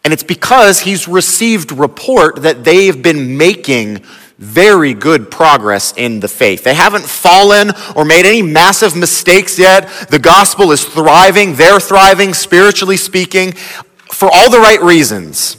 And 0.05 0.12
it's 0.12 0.25
because 0.25 0.81
he's 0.81 1.07
received 1.09 1.73
report 1.73 2.43
that 2.43 2.64
they've 2.64 3.00
been 3.00 3.37
making 3.37 4.05
very 4.43 4.93
good 4.93 5.31
progress 5.31 5.95
in 5.97 6.19
the 6.19 6.27
faith. 6.27 6.65
They 6.65 6.75
haven't 6.75 7.05
fallen 7.05 7.71
or 7.95 8.05
made 8.05 8.27
any 8.27 8.43
massive 8.43 8.97
mistakes 8.97 9.57
yet. 9.57 9.89
The 10.11 10.19
gospel 10.19 10.73
is 10.73 10.85
thriving. 10.85 11.55
They're 11.55 11.79
thriving, 11.79 12.35
spiritually 12.35 12.97
speaking, 12.97 13.53
for 13.53 14.29
all 14.33 14.51
the 14.51 14.59
right 14.59 14.83
reasons. 14.83 15.57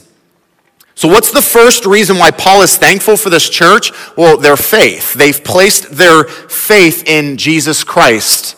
So, 0.94 1.08
what's 1.08 1.32
the 1.32 1.42
first 1.42 1.86
reason 1.86 2.18
why 2.18 2.30
Paul 2.30 2.60
is 2.60 2.76
thankful 2.76 3.16
for 3.16 3.30
this 3.30 3.48
church? 3.48 3.90
Well, 4.16 4.36
their 4.36 4.56
faith. 4.56 5.14
They've 5.14 5.42
placed 5.42 5.90
their 5.90 6.24
faith 6.24 7.08
in 7.08 7.38
Jesus 7.38 7.84
Christ. 7.84 8.56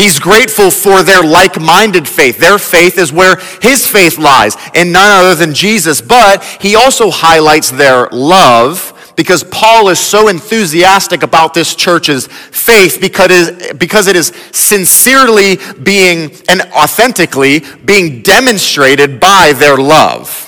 He's 0.00 0.18
grateful 0.18 0.70
for 0.70 1.02
their 1.02 1.22
like 1.22 1.60
minded 1.60 2.08
faith. 2.08 2.38
Their 2.38 2.56
faith 2.56 2.96
is 2.96 3.12
where 3.12 3.36
his 3.60 3.86
faith 3.86 4.16
lies, 4.16 4.56
and 4.74 4.94
none 4.94 5.10
other 5.10 5.34
than 5.34 5.52
Jesus. 5.52 6.00
But 6.00 6.42
he 6.58 6.74
also 6.74 7.10
highlights 7.10 7.70
their 7.70 8.08
love 8.08 9.12
because 9.14 9.44
Paul 9.44 9.90
is 9.90 9.98
so 9.98 10.28
enthusiastic 10.28 11.22
about 11.22 11.52
this 11.52 11.74
church's 11.74 12.28
faith 12.28 12.98
because 12.98 14.08
it 14.08 14.16
is, 14.16 14.32
sincerely 14.52 15.58
being 15.82 16.34
and 16.48 16.62
authentically 16.72 17.60
being 17.84 18.22
demonstrated 18.22 19.20
by 19.20 19.52
their 19.52 19.76
love. 19.76 20.46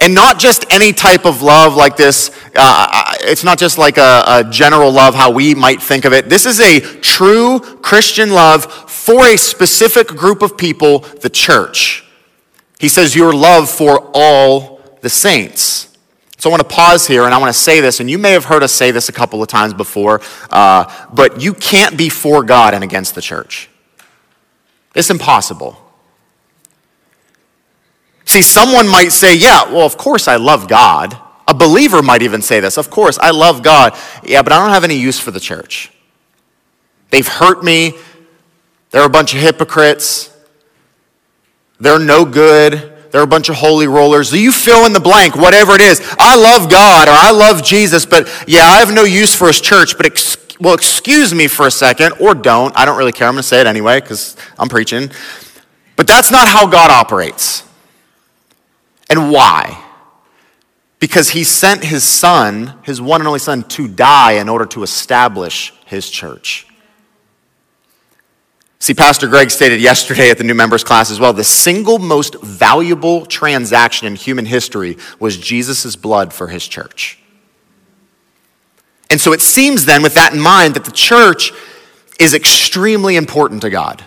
And 0.00 0.14
not 0.14 0.38
just 0.38 0.64
any 0.72 0.94
type 0.94 1.26
of 1.26 1.42
love 1.42 1.76
like 1.76 1.98
this. 1.98 2.30
Uh, 2.56 2.88
it's 3.24 3.44
not 3.44 3.58
just 3.58 3.78
like 3.78 3.98
a, 3.98 4.24
a 4.26 4.44
general 4.50 4.92
love, 4.92 5.14
how 5.14 5.30
we 5.30 5.54
might 5.54 5.82
think 5.82 6.04
of 6.04 6.12
it. 6.12 6.28
This 6.28 6.46
is 6.46 6.60
a 6.60 6.80
true 6.80 7.58
Christian 7.58 8.30
love 8.30 8.64
for 8.90 9.26
a 9.26 9.36
specific 9.36 10.08
group 10.08 10.42
of 10.42 10.56
people, 10.56 11.00
the 11.00 11.30
church. 11.30 12.04
He 12.78 12.88
says, 12.88 13.14
Your 13.16 13.32
love 13.32 13.70
for 13.70 14.10
all 14.14 14.80
the 15.00 15.08
saints. 15.08 15.96
So 16.38 16.50
I 16.50 16.52
want 16.52 16.68
to 16.68 16.74
pause 16.74 17.06
here 17.06 17.24
and 17.24 17.32
I 17.32 17.38
want 17.38 17.54
to 17.54 17.58
say 17.58 17.80
this, 17.80 18.00
and 18.00 18.10
you 18.10 18.18
may 18.18 18.32
have 18.32 18.44
heard 18.44 18.62
us 18.62 18.72
say 18.72 18.90
this 18.90 19.08
a 19.08 19.12
couple 19.12 19.42
of 19.42 19.48
times 19.48 19.72
before, 19.72 20.20
uh, 20.50 21.06
but 21.12 21.40
you 21.40 21.54
can't 21.54 21.96
be 21.96 22.10
for 22.10 22.42
God 22.42 22.74
and 22.74 22.84
against 22.84 23.14
the 23.14 23.22
church. 23.22 23.70
It's 24.94 25.08
impossible. 25.08 25.80
See, 28.26 28.42
someone 28.42 28.88
might 28.88 29.10
say, 29.10 29.34
yeah, 29.34 29.72
well, 29.72 29.86
of 29.86 29.96
course 29.96 30.28
I 30.28 30.36
love 30.36 30.68
God. 30.68 31.18
A 31.46 31.54
believer 31.54 32.02
might 32.02 32.22
even 32.22 32.42
say 32.42 32.60
this. 32.60 32.78
Of 32.78 32.90
course, 32.90 33.18
I 33.18 33.30
love 33.30 33.62
God. 33.62 33.96
Yeah, 34.22 34.42
but 34.42 34.52
I 34.52 34.58
don't 34.58 34.70
have 34.70 34.84
any 34.84 34.96
use 34.96 35.18
for 35.18 35.30
the 35.30 35.40
church. 35.40 35.92
They've 37.10 37.26
hurt 37.26 37.62
me. 37.62 37.94
They're 38.90 39.04
a 39.04 39.10
bunch 39.10 39.34
of 39.34 39.40
hypocrites. 39.40 40.34
They're 41.80 41.98
no 41.98 42.24
good. 42.24 42.92
They're 43.10 43.22
a 43.22 43.26
bunch 43.26 43.48
of 43.48 43.56
holy 43.56 43.86
rollers. 43.86 44.30
Do 44.30 44.40
you 44.40 44.50
fill 44.50 44.86
in 44.86 44.92
the 44.92 45.00
blank, 45.00 45.36
whatever 45.36 45.74
it 45.74 45.80
is. 45.80 46.00
I 46.18 46.34
love 46.34 46.70
God 46.70 47.08
or 47.08 47.12
I 47.12 47.30
love 47.30 47.62
Jesus, 47.62 48.06
but 48.06 48.28
yeah, 48.48 48.62
I 48.64 48.78
have 48.78 48.92
no 48.92 49.04
use 49.04 49.34
for 49.34 49.46
his 49.46 49.60
church. 49.60 49.96
But 49.96 50.06
ex- 50.06 50.36
well, 50.58 50.74
excuse 50.74 51.34
me 51.34 51.46
for 51.46 51.66
a 51.66 51.70
second, 51.70 52.14
or 52.20 52.34
don't. 52.34 52.76
I 52.76 52.84
don't 52.84 52.96
really 52.96 53.12
care. 53.12 53.28
I'm 53.28 53.34
going 53.34 53.42
to 53.42 53.48
say 53.48 53.60
it 53.60 53.66
anyway 53.66 54.00
because 54.00 54.36
I'm 54.58 54.68
preaching. 54.68 55.10
But 55.96 56.06
that's 56.06 56.30
not 56.30 56.48
how 56.48 56.66
God 56.66 56.90
operates. 56.90 57.62
And 59.10 59.30
why? 59.30 59.83
Because 61.04 61.28
he 61.28 61.44
sent 61.44 61.84
his 61.84 62.02
son, 62.02 62.78
his 62.82 62.98
one 62.98 63.20
and 63.20 63.28
only 63.28 63.38
son, 63.38 63.64
to 63.64 63.86
die 63.86 64.32
in 64.32 64.48
order 64.48 64.64
to 64.64 64.82
establish 64.82 65.70
his 65.84 66.08
church. 66.08 66.66
See, 68.78 68.94
Pastor 68.94 69.28
Greg 69.28 69.50
stated 69.50 69.82
yesterday 69.82 70.30
at 70.30 70.38
the 70.38 70.44
new 70.44 70.54
members 70.54 70.82
class 70.82 71.10
as 71.10 71.20
well 71.20 71.34
the 71.34 71.44
single 71.44 71.98
most 71.98 72.40
valuable 72.40 73.26
transaction 73.26 74.06
in 74.06 74.14
human 74.14 74.46
history 74.46 74.96
was 75.20 75.36
Jesus' 75.36 75.94
blood 75.94 76.32
for 76.32 76.48
his 76.48 76.66
church. 76.66 77.18
And 79.10 79.20
so 79.20 79.34
it 79.34 79.42
seems 79.42 79.84
then, 79.84 80.02
with 80.02 80.14
that 80.14 80.32
in 80.32 80.40
mind, 80.40 80.74
that 80.74 80.86
the 80.86 80.90
church 80.90 81.52
is 82.18 82.32
extremely 82.32 83.16
important 83.16 83.60
to 83.60 83.68
God. 83.68 84.02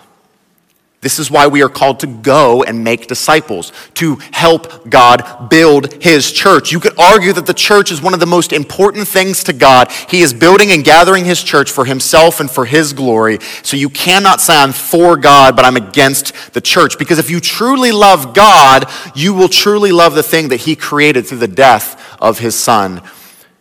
This 1.00 1.20
is 1.20 1.30
why 1.30 1.46
we 1.46 1.62
are 1.62 1.68
called 1.68 2.00
to 2.00 2.08
go 2.08 2.64
and 2.64 2.82
make 2.82 3.06
disciples, 3.06 3.72
to 3.94 4.16
help 4.32 4.90
God 4.90 5.48
build 5.48 5.92
his 6.02 6.32
church. 6.32 6.72
You 6.72 6.80
could 6.80 6.98
argue 6.98 7.32
that 7.34 7.46
the 7.46 7.54
church 7.54 7.92
is 7.92 8.02
one 8.02 8.14
of 8.14 8.20
the 8.20 8.26
most 8.26 8.52
important 8.52 9.06
things 9.06 9.44
to 9.44 9.52
God. 9.52 9.92
He 10.08 10.22
is 10.22 10.34
building 10.34 10.72
and 10.72 10.84
gathering 10.84 11.24
his 11.24 11.40
church 11.40 11.70
for 11.70 11.84
himself 11.84 12.40
and 12.40 12.50
for 12.50 12.64
his 12.64 12.92
glory. 12.92 13.38
So 13.62 13.76
you 13.76 13.90
cannot 13.90 14.40
say, 14.40 14.56
I'm 14.56 14.72
for 14.72 15.16
God, 15.16 15.54
but 15.54 15.64
I'm 15.64 15.76
against 15.76 16.52
the 16.52 16.60
church. 16.60 16.98
Because 16.98 17.20
if 17.20 17.30
you 17.30 17.38
truly 17.38 17.92
love 17.92 18.34
God, 18.34 18.90
you 19.14 19.34
will 19.34 19.48
truly 19.48 19.92
love 19.92 20.16
the 20.16 20.24
thing 20.24 20.48
that 20.48 20.62
he 20.62 20.74
created 20.74 21.28
through 21.28 21.38
the 21.38 21.46
death 21.46 22.18
of 22.20 22.40
his 22.40 22.56
son, 22.56 23.02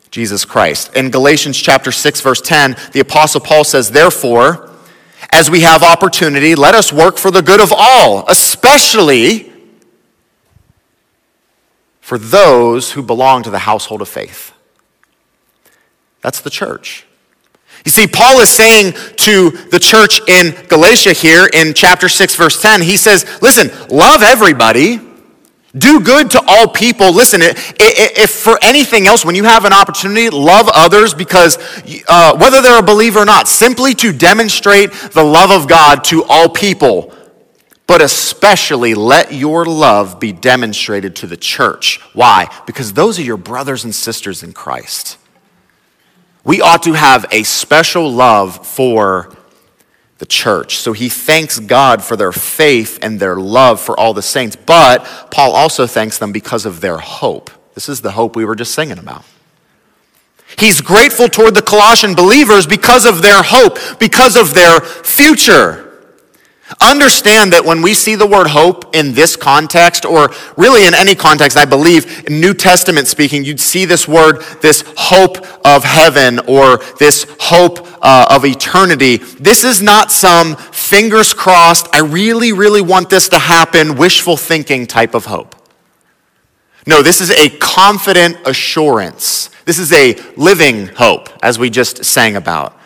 Jesus 0.10 0.44
Christ. 0.44 0.96
In 0.96 1.12
Galatians 1.12 1.56
chapter 1.56 1.91
6, 1.91 2.20
verse 2.22 2.41
10, 2.41 2.75
the 2.94 3.00
apostle 3.00 3.41
Paul 3.41 3.63
says, 3.63 3.91
Therefore, 3.91 4.72
as 5.31 5.50
we 5.50 5.62
have 5.62 5.84
opportunity, 5.84 6.55
let 6.55 6.75
us 6.75 6.91
work 6.91 7.17
for 7.17 7.31
the 7.31 7.41
good 7.41 7.62
of 7.62 7.74
all, 7.75 8.25
especially 8.27 9.51
for 12.01 12.17
those 12.17 12.93
who 12.93 13.01
belong 13.01 13.43
to 13.43 13.50
the 13.50 13.60
household 13.60 14.01
of 14.01 14.07
faith. 14.07 14.53
That's 16.22 16.41
the 16.41 16.50
church. 16.50 17.05
You 17.86 17.91
see, 17.91 18.07
Paul 18.07 18.39
is 18.39 18.50
saying 18.50 18.93
to 19.17 19.50
the 19.50 19.79
church 19.79 20.19
in 20.27 20.55
Galatia 20.67 21.13
here 21.13 21.48
in 21.53 21.74
chapter 21.74 22.10
6, 22.10 22.36
verse 22.36 22.62
10, 22.62 22.81
he 22.81 22.98
says, 22.98 23.25
Listen, 23.41 23.69
love 23.89 24.24
everybody 24.24 25.07
do 25.76 26.00
good 26.00 26.32
to 26.32 26.44
all 26.48 26.68
people. 26.68 27.14
Listen, 27.14 27.42
if 27.44 28.32
for 28.32 28.58
anything 28.62 29.08
else, 29.08 29.26
when 29.26 29.36
you 29.36 29.44
have 29.44 29.66
an 29.66 29.74
opportunity, 29.74 30.30
love 30.30 30.70
others 30.74 31.14
because 31.14 31.58
uh, 32.08 32.38
whether 32.38 32.62
they're 32.62 32.80
a 32.80 32.84
believer 32.84 33.20
or 33.20 33.26
not, 33.26 33.48
simply 33.48 33.94
to 33.96 34.12
demonstrate 34.12 34.92
the 34.92 35.24
love 35.24 35.52
of 35.52 35.68
God 35.68 36.04
to 36.06 36.24
all 36.24 36.50
people. 36.50 37.14
But 37.86 38.02
especially 38.02 38.96
let 38.96 39.34
your 39.34 39.66
love 39.66 40.20
be 40.20 40.34
demonstrated 40.34 41.16
to 41.18 41.28
the 41.28 41.38
church. 41.38 42.00
Why? 42.14 42.54
Because 42.66 42.94
those 42.94 43.18
are 43.18 43.24
your 43.24 43.38
brothers 43.38 43.86
and 43.86 43.96
sisters 43.96 44.44
in 44.44 44.52
Christ. 44.52 45.18
We 46.44 46.62
ought 46.62 46.84
to 46.84 46.94
have 46.94 47.26
a 47.32 47.44
special 47.44 48.12
love 48.12 48.66
for 48.66 49.36
the 50.18 50.26
church. 50.26 50.78
So 50.78 50.94
he 50.94 51.10
thanks 51.10 51.60
God 51.60 52.04
for 52.04 52.16
their 52.16 52.32
faith 52.32 53.00
and 53.02 53.20
their 53.20 53.36
love 53.36 53.80
for 53.80 54.00
all 54.00 54.14
the 54.14 54.22
saints. 54.22 54.56
But 54.56 55.06
Paul 55.32 55.52
also 55.52 55.86
thanks 55.88 56.18
them 56.18 56.32
because 56.32 56.66
of 56.66 56.82
their 56.82 56.98
hope. 56.98 57.52
This 57.76 57.88
is 57.88 58.02
the 58.02 58.12
hope 58.12 58.36
we 58.36 58.46
were 58.46 58.56
just 58.56 58.74
singing 58.74 58.98
about. 58.98 59.24
He's 60.58 60.82
grateful 60.82 61.28
toward 61.28 61.56
the 61.56 61.62
Colossian 61.62 62.16
believers 62.16 62.66
because 62.66 63.06
of 63.06 63.22
their 63.22 63.44
hope, 63.44 63.78
because 64.00 64.36
of 64.36 64.54
their 64.54 64.80
future. 64.80 65.87
Understand 66.82 67.54
that 67.54 67.64
when 67.64 67.82
we 67.82 67.94
see 67.94 68.16
the 68.16 68.28
word 68.28 68.48
hope 68.48 68.94
in 68.94 69.14
this 69.14 69.38
context, 69.38 70.04
or 70.04 70.32
really 70.58 70.86
in 70.86 70.94
any 70.94 71.16
context, 71.16 71.58
I 71.58 71.64
believe, 71.64 72.28
in 72.28 72.42
New 72.42 72.54
Testament 72.54 73.08
speaking, 73.08 73.46
you'd 73.46 73.62
see 73.62 73.86
this 73.86 74.06
word, 74.06 74.42
this 74.62 74.84
hope 74.98 75.38
of 75.66 75.86
heaven, 75.86 76.40
or 76.40 76.78
this 77.00 77.26
hope 77.40 77.88
uh, 78.02 78.28
of 78.30 78.44
eternity. 78.44 79.18
This 79.18 79.64
is 79.64 79.82
not 79.82 80.12
some 80.12 80.58
fingers 80.58 81.34
crossed, 81.34 81.88
I 81.94 82.00
really, 82.00 82.52
really 82.52 82.82
want 82.82 83.10
this 83.10 83.30
to 83.30 83.40
happen, 83.40 83.96
wishful 83.96 84.36
thinking 84.36 84.88
type 84.88 85.16
of 85.16 85.26
hope. 85.26 85.56
No, 86.86 87.02
this 87.02 87.22
is 87.22 87.32
a 87.32 87.50
confident 87.60 88.38
assurance. 88.46 89.50
This 89.64 89.80
is 89.80 89.94
a 89.94 90.16
living 90.36 90.88
hope, 90.88 91.30
as 91.42 91.58
we 91.58 91.70
just 91.70 92.04
sang 92.04 92.36
about. 92.36 92.76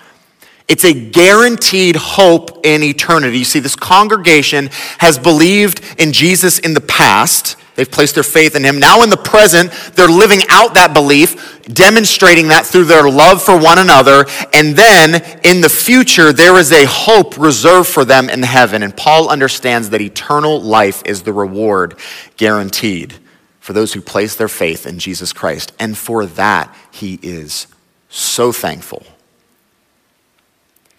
It's 0.72 0.86
a 0.86 0.94
guaranteed 0.94 1.98
hope 1.98 2.66
in 2.66 2.82
eternity. 2.82 3.40
You 3.40 3.44
see, 3.44 3.60
this 3.60 3.75
congregation 3.75 4.70
has 5.00 5.20
believed 5.20 5.82
in 5.98 6.13
Jesus 6.13 6.60
in 6.60 6.74
the 6.74 6.80
past. 6.80 7.58
They've 7.75 7.92
placed 7.92 8.16
their 8.16 8.24
faith 8.24 8.56
in 8.56 8.63
him. 8.63 8.80
Now, 8.80 9.04
in 9.04 9.10
the 9.10 9.18
present, 9.18 9.70
they're 9.96 10.08
living 10.08 10.44
out 10.48 10.75
that 10.75 10.94
belief, 10.94 11.62
demonstrating 11.63 12.48
that 12.48 12.66
through 12.66 12.86
their 12.86 13.10
love 13.10 13.44
for 13.44 13.60
one 13.60 13.80
another. 13.80 14.25
And 14.54 14.74
then 14.74 15.40
in 15.44 15.60
the 15.60 15.68
future, 15.68 16.32
there 16.32 16.58
is 16.58 16.72
a 16.72 16.86
hope 16.86 17.38
reserved 17.38 17.90
for 17.90 18.06
them 18.06 18.30
in 18.30 18.42
heaven. 18.42 18.82
And 18.82 18.96
Paul 18.96 19.28
understands 19.28 19.90
that 19.90 20.00
eternal 20.00 20.62
life 20.62 21.04
is 21.06 21.24
the 21.24 21.34
reward 21.34 22.00
guaranteed 22.38 23.16
for 23.60 23.74
those 23.74 23.92
who 23.92 24.00
place 24.00 24.38
their 24.38 24.48
faith 24.48 24.88
in 24.88 25.00
Jesus 25.00 25.34
Christ. 25.34 25.74
And 25.80 25.98
for 25.98 26.25
that, 26.28 26.74
he 26.92 27.20
is 27.22 27.68
so 28.08 28.54
thankful. 28.54 29.04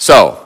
So, 0.02 0.44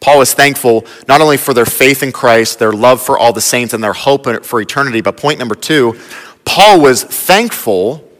Paul 0.00 0.20
is 0.20 0.34
thankful 0.34 0.84
not 1.06 1.20
only 1.20 1.36
for 1.36 1.54
their 1.54 1.64
faith 1.64 2.02
in 2.02 2.10
Christ, 2.10 2.58
their 2.58 2.72
love 2.72 3.00
for 3.00 3.16
all 3.16 3.32
the 3.32 3.40
saints, 3.40 3.72
and 3.72 3.84
their 3.84 3.92
hope 3.92 4.44
for 4.44 4.60
eternity, 4.60 5.00
but 5.00 5.16
point 5.16 5.38
number 5.38 5.54
two, 5.54 5.96
Paul 6.44 6.80
was 6.80 7.04
thankful 7.04 8.10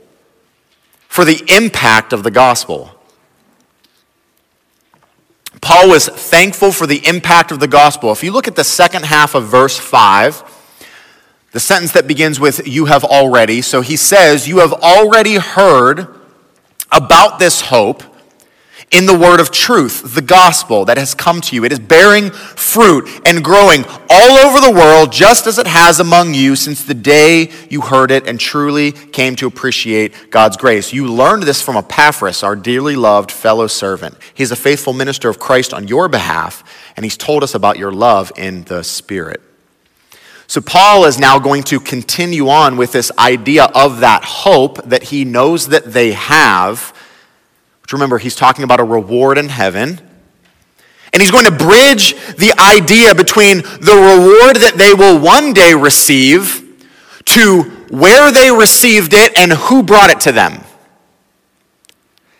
for 1.08 1.24
the 1.24 1.42
impact 1.48 2.12
of 2.12 2.22
the 2.22 2.30
gospel. 2.30 2.88
Paul 5.60 5.88
was 5.88 6.06
thankful 6.06 6.70
for 6.70 6.86
the 6.86 7.04
impact 7.04 7.50
of 7.50 7.58
the 7.58 7.66
gospel. 7.66 8.12
If 8.12 8.22
you 8.22 8.30
look 8.30 8.46
at 8.46 8.54
the 8.54 8.62
second 8.62 9.06
half 9.06 9.34
of 9.34 9.48
verse 9.48 9.76
5, 9.76 10.44
the 11.50 11.58
sentence 11.58 11.90
that 11.94 12.06
begins 12.06 12.38
with, 12.38 12.64
You 12.64 12.84
have 12.84 13.02
already, 13.02 13.60
so 13.60 13.80
he 13.80 13.96
says, 13.96 14.46
You 14.46 14.58
have 14.58 14.72
already 14.72 15.34
heard 15.34 16.06
about 16.92 17.40
this 17.40 17.62
hope 17.62 18.04
in 18.90 19.04
the 19.04 19.16
word 19.16 19.38
of 19.38 19.50
truth, 19.50 20.14
the 20.14 20.22
gospel 20.22 20.86
that 20.86 20.96
has 20.96 21.14
come 21.14 21.40
to 21.42 21.54
you. 21.54 21.64
It 21.64 21.72
is 21.72 21.78
bearing 21.78 22.30
fruit 22.30 23.08
and 23.26 23.44
growing 23.44 23.84
all 24.08 24.38
over 24.38 24.60
the 24.60 24.72
world, 24.72 25.12
just 25.12 25.46
as 25.46 25.58
it 25.58 25.66
has 25.66 26.00
among 26.00 26.32
you 26.34 26.56
since 26.56 26.84
the 26.84 26.94
day 26.94 27.50
you 27.68 27.82
heard 27.82 28.10
it 28.10 28.26
and 28.26 28.40
truly 28.40 28.92
came 28.92 29.36
to 29.36 29.46
appreciate 29.46 30.30
God's 30.30 30.56
grace. 30.56 30.92
You 30.92 31.12
learned 31.12 31.42
this 31.42 31.60
from 31.60 31.76
Epaphras, 31.76 32.42
our 32.42 32.56
dearly 32.56 32.96
loved 32.96 33.30
fellow 33.30 33.66
servant. 33.66 34.16
He's 34.32 34.52
a 34.52 34.56
faithful 34.56 34.94
minister 34.94 35.28
of 35.28 35.38
Christ 35.38 35.74
on 35.74 35.86
your 35.86 36.08
behalf, 36.08 36.64
and 36.96 37.04
he's 37.04 37.16
told 37.16 37.42
us 37.42 37.54
about 37.54 37.78
your 37.78 37.92
love 37.92 38.32
in 38.36 38.64
the 38.64 38.82
Spirit. 38.82 39.42
So, 40.46 40.62
Paul 40.62 41.04
is 41.04 41.18
now 41.18 41.38
going 41.38 41.62
to 41.64 41.78
continue 41.78 42.48
on 42.48 42.78
with 42.78 42.92
this 42.92 43.12
idea 43.18 43.64
of 43.64 44.00
that 44.00 44.24
hope 44.24 44.82
that 44.84 45.02
he 45.02 45.26
knows 45.26 45.68
that 45.68 45.92
they 45.92 46.12
have 46.12 46.94
remember, 47.96 48.18
he's 48.18 48.36
talking 48.36 48.64
about 48.64 48.80
a 48.80 48.84
reward 48.84 49.38
in 49.38 49.48
heaven. 49.48 50.00
And 51.12 51.22
he's 51.22 51.30
going 51.30 51.46
to 51.46 51.50
bridge 51.50 52.14
the 52.36 52.52
idea 52.58 53.14
between 53.14 53.58
the 53.58 53.94
reward 53.94 54.56
that 54.56 54.74
they 54.76 54.92
will 54.92 55.18
one 55.18 55.54
day 55.54 55.72
receive 55.72 56.64
to 57.24 57.62
where 57.90 58.30
they 58.30 58.50
received 58.50 59.14
it 59.14 59.38
and 59.38 59.52
who 59.52 59.82
brought 59.82 60.10
it 60.10 60.20
to 60.20 60.32
them. 60.32 60.62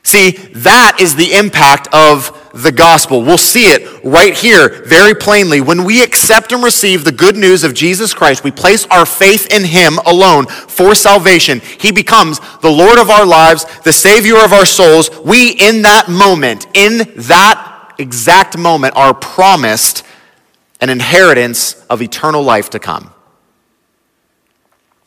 See, 0.03 0.31
that 0.31 0.99
is 1.01 1.17
the 1.17 1.35
impact 1.35 1.89
of 1.93 2.48
the 2.63 2.73
gospel. 2.73 3.23
We'll 3.23 3.39
see 3.39 3.67
it 3.67 4.03
right 4.05 4.35
here 4.35 4.83
very 4.85 5.15
plainly. 5.15 5.61
When 5.61 5.85
we 5.85 6.03
accept 6.03 6.53
and 6.53 6.63
receive 6.63 7.05
the 7.05 7.13
good 7.13 7.37
news 7.37 7.63
of 7.63 7.73
Jesus 7.73 8.13
Christ, 8.13 8.43
we 8.43 8.51
place 8.51 8.87
our 8.87 9.07
faith 9.07 9.53
in 9.53 9.65
Him 9.65 9.99
alone 10.07 10.47
for 10.47 10.95
salvation. 10.95 11.61
He 11.61 11.93
becomes 11.93 12.41
the 12.61 12.71
Lord 12.71 12.99
of 12.99 13.11
our 13.11 13.25
lives, 13.25 13.65
the 13.83 13.93
Savior 13.93 14.39
of 14.39 14.53
our 14.53 14.67
souls. 14.67 15.11
We, 15.25 15.51
in 15.51 15.83
that 15.83 16.09
moment, 16.09 16.67
in 16.75 17.13
that 17.17 17.95
exact 17.99 18.59
moment, 18.59 18.97
are 18.97 19.15
promised 19.15 20.05
an 20.81 20.91
inheritance 20.91 21.85
of 21.89 22.03
eternal 22.03 22.43
life 22.43 22.71
to 22.71 22.79
come. 22.79 23.13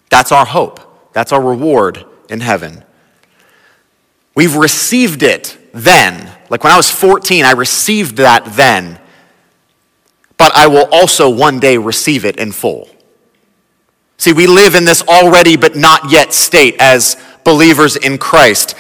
That's 0.10 0.32
our 0.32 0.46
hope. 0.46 0.80
That's 1.14 1.32
our 1.32 1.42
reward 1.42 2.06
in 2.30 2.40
heaven. 2.40 2.84
We've 4.36 4.56
received 4.56 5.24
it 5.24 5.58
then. 5.74 6.32
Like 6.50 6.64
when 6.64 6.74
I 6.74 6.78
was 6.78 6.90
14, 6.90 7.46
I 7.46 7.52
received 7.52 8.18
that 8.18 8.46
then. 8.46 9.00
But 10.38 10.56
I 10.56 10.68
will 10.68 10.88
also 10.92 11.30
one 11.30 11.60
day 11.60 11.78
receive 11.78 12.26
it 12.26 12.38
in 12.38 12.52
full. 12.52 12.90
See, 14.18 14.34
we 14.34 14.48
live 14.48 14.76
in 14.76 14.86
this 14.86 15.02
already 15.02 15.56
but 15.56 15.76
not 15.76 16.12
yet 16.12 16.34
state 16.34 16.76
as 16.80 17.16
believers 17.44 17.96
in 17.96 18.18
Christ. 18.18 18.76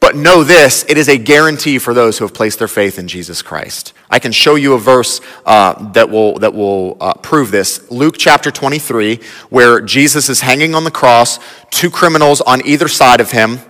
But 0.00 0.16
know 0.16 0.44
this 0.44 0.84
it 0.88 0.98
is 0.98 1.08
a 1.08 1.16
guarantee 1.16 1.78
for 1.78 1.94
those 1.94 2.18
who 2.18 2.24
have 2.24 2.34
placed 2.34 2.58
their 2.58 2.68
faith 2.68 2.98
in 2.98 3.08
Jesus 3.08 3.40
Christ. 3.40 3.94
I 4.10 4.18
can 4.18 4.32
show 4.32 4.54
you 4.54 4.74
a 4.74 4.78
verse 4.78 5.22
uh, 5.46 5.92
that 5.92 6.10
will, 6.10 6.38
that 6.40 6.52
will 6.52 6.98
uh, 7.00 7.14
prove 7.14 7.50
this. 7.50 7.90
Luke 7.90 8.16
chapter 8.18 8.50
23, 8.50 9.20
where 9.48 9.80
Jesus 9.80 10.28
is 10.28 10.42
hanging 10.42 10.74
on 10.74 10.84
the 10.84 10.90
cross, 10.90 11.38
two 11.70 11.90
criminals 11.90 12.42
on 12.42 12.66
either 12.66 12.86
side 12.86 13.20
of 13.20 13.30
him 13.30 13.60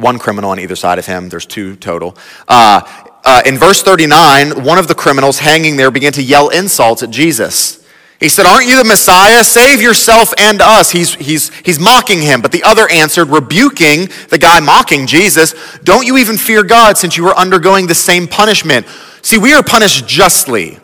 one 0.00 0.18
criminal 0.18 0.50
on 0.50 0.58
either 0.58 0.76
side 0.76 0.98
of 0.98 1.06
him. 1.06 1.28
There's 1.28 1.46
two 1.46 1.76
total. 1.76 2.16
Uh, 2.48 3.06
uh, 3.24 3.42
in 3.44 3.58
verse 3.58 3.82
39, 3.82 4.64
one 4.64 4.78
of 4.78 4.88
the 4.88 4.94
criminals 4.94 5.38
hanging 5.38 5.76
there 5.76 5.90
began 5.90 6.12
to 6.12 6.22
yell 6.22 6.48
insults 6.48 7.02
at 7.02 7.10
Jesus. 7.10 7.80
He 8.18 8.28
said, 8.28 8.44
Aren't 8.44 8.68
you 8.68 8.76
the 8.76 8.84
Messiah? 8.84 9.42
Save 9.42 9.80
yourself 9.80 10.32
and 10.38 10.60
us. 10.60 10.90
He's, 10.90 11.14
he's, 11.14 11.48
he's 11.60 11.80
mocking 11.80 12.20
him. 12.20 12.42
But 12.42 12.52
the 12.52 12.62
other 12.62 12.88
answered, 12.90 13.28
rebuking 13.28 14.08
the 14.28 14.38
guy 14.38 14.60
mocking 14.60 15.06
Jesus, 15.06 15.54
Don't 15.84 16.06
you 16.06 16.18
even 16.18 16.36
fear 16.36 16.62
God 16.62 16.98
since 16.98 17.16
you 17.16 17.26
are 17.28 17.36
undergoing 17.36 17.86
the 17.86 17.94
same 17.94 18.28
punishment? 18.28 18.86
See, 19.22 19.38
we 19.38 19.54
are 19.54 19.62
punished 19.62 20.06
justly 20.06 20.78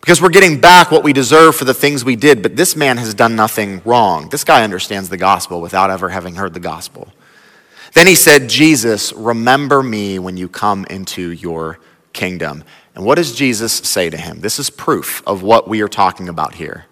because 0.00 0.22
we're 0.22 0.30
getting 0.30 0.60
back 0.60 0.90
what 0.90 1.04
we 1.04 1.12
deserve 1.12 1.56
for 1.56 1.66
the 1.66 1.74
things 1.74 2.04
we 2.04 2.16
did, 2.16 2.42
but 2.42 2.56
this 2.56 2.74
man 2.74 2.96
has 2.96 3.12
done 3.12 3.36
nothing 3.36 3.82
wrong. 3.84 4.30
This 4.30 4.44
guy 4.44 4.64
understands 4.64 5.10
the 5.10 5.18
gospel 5.18 5.60
without 5.60 5.90
ever 5.90 6.08
having 6.08 6.36
heard 6.36 6.54
the 6.54 6.60
gospel. 6.60 7.08
Then 7.98 8.06
he 8.06 8.14
said, 8.14 8.48
Jesus, 8.48 9.12
remember 9.12 9.82
me 9.82 10.20
when 10.20 10.36
you 10.36 10.48
come 10.48 10.86
into 10.88 11.32
your 11.32 11.80
kingdom. 12.12 12.62
And 12.94 13.04
what 13.04 13.16
does 13.16 13.34
Jesus 13.34 13.72
say 13.72 14.08
to 14.08 14.16
him? 14.16 14.38
This 14.38 14.60
is 14.60 14.70
proof 14.70 15.20
of 15.26 15.42
what 15.42 15.66
we 15.66 15.82
are 15.82 15.88
talking 15.88 16.28
about 16.28 16.54
here. 16.54 16.86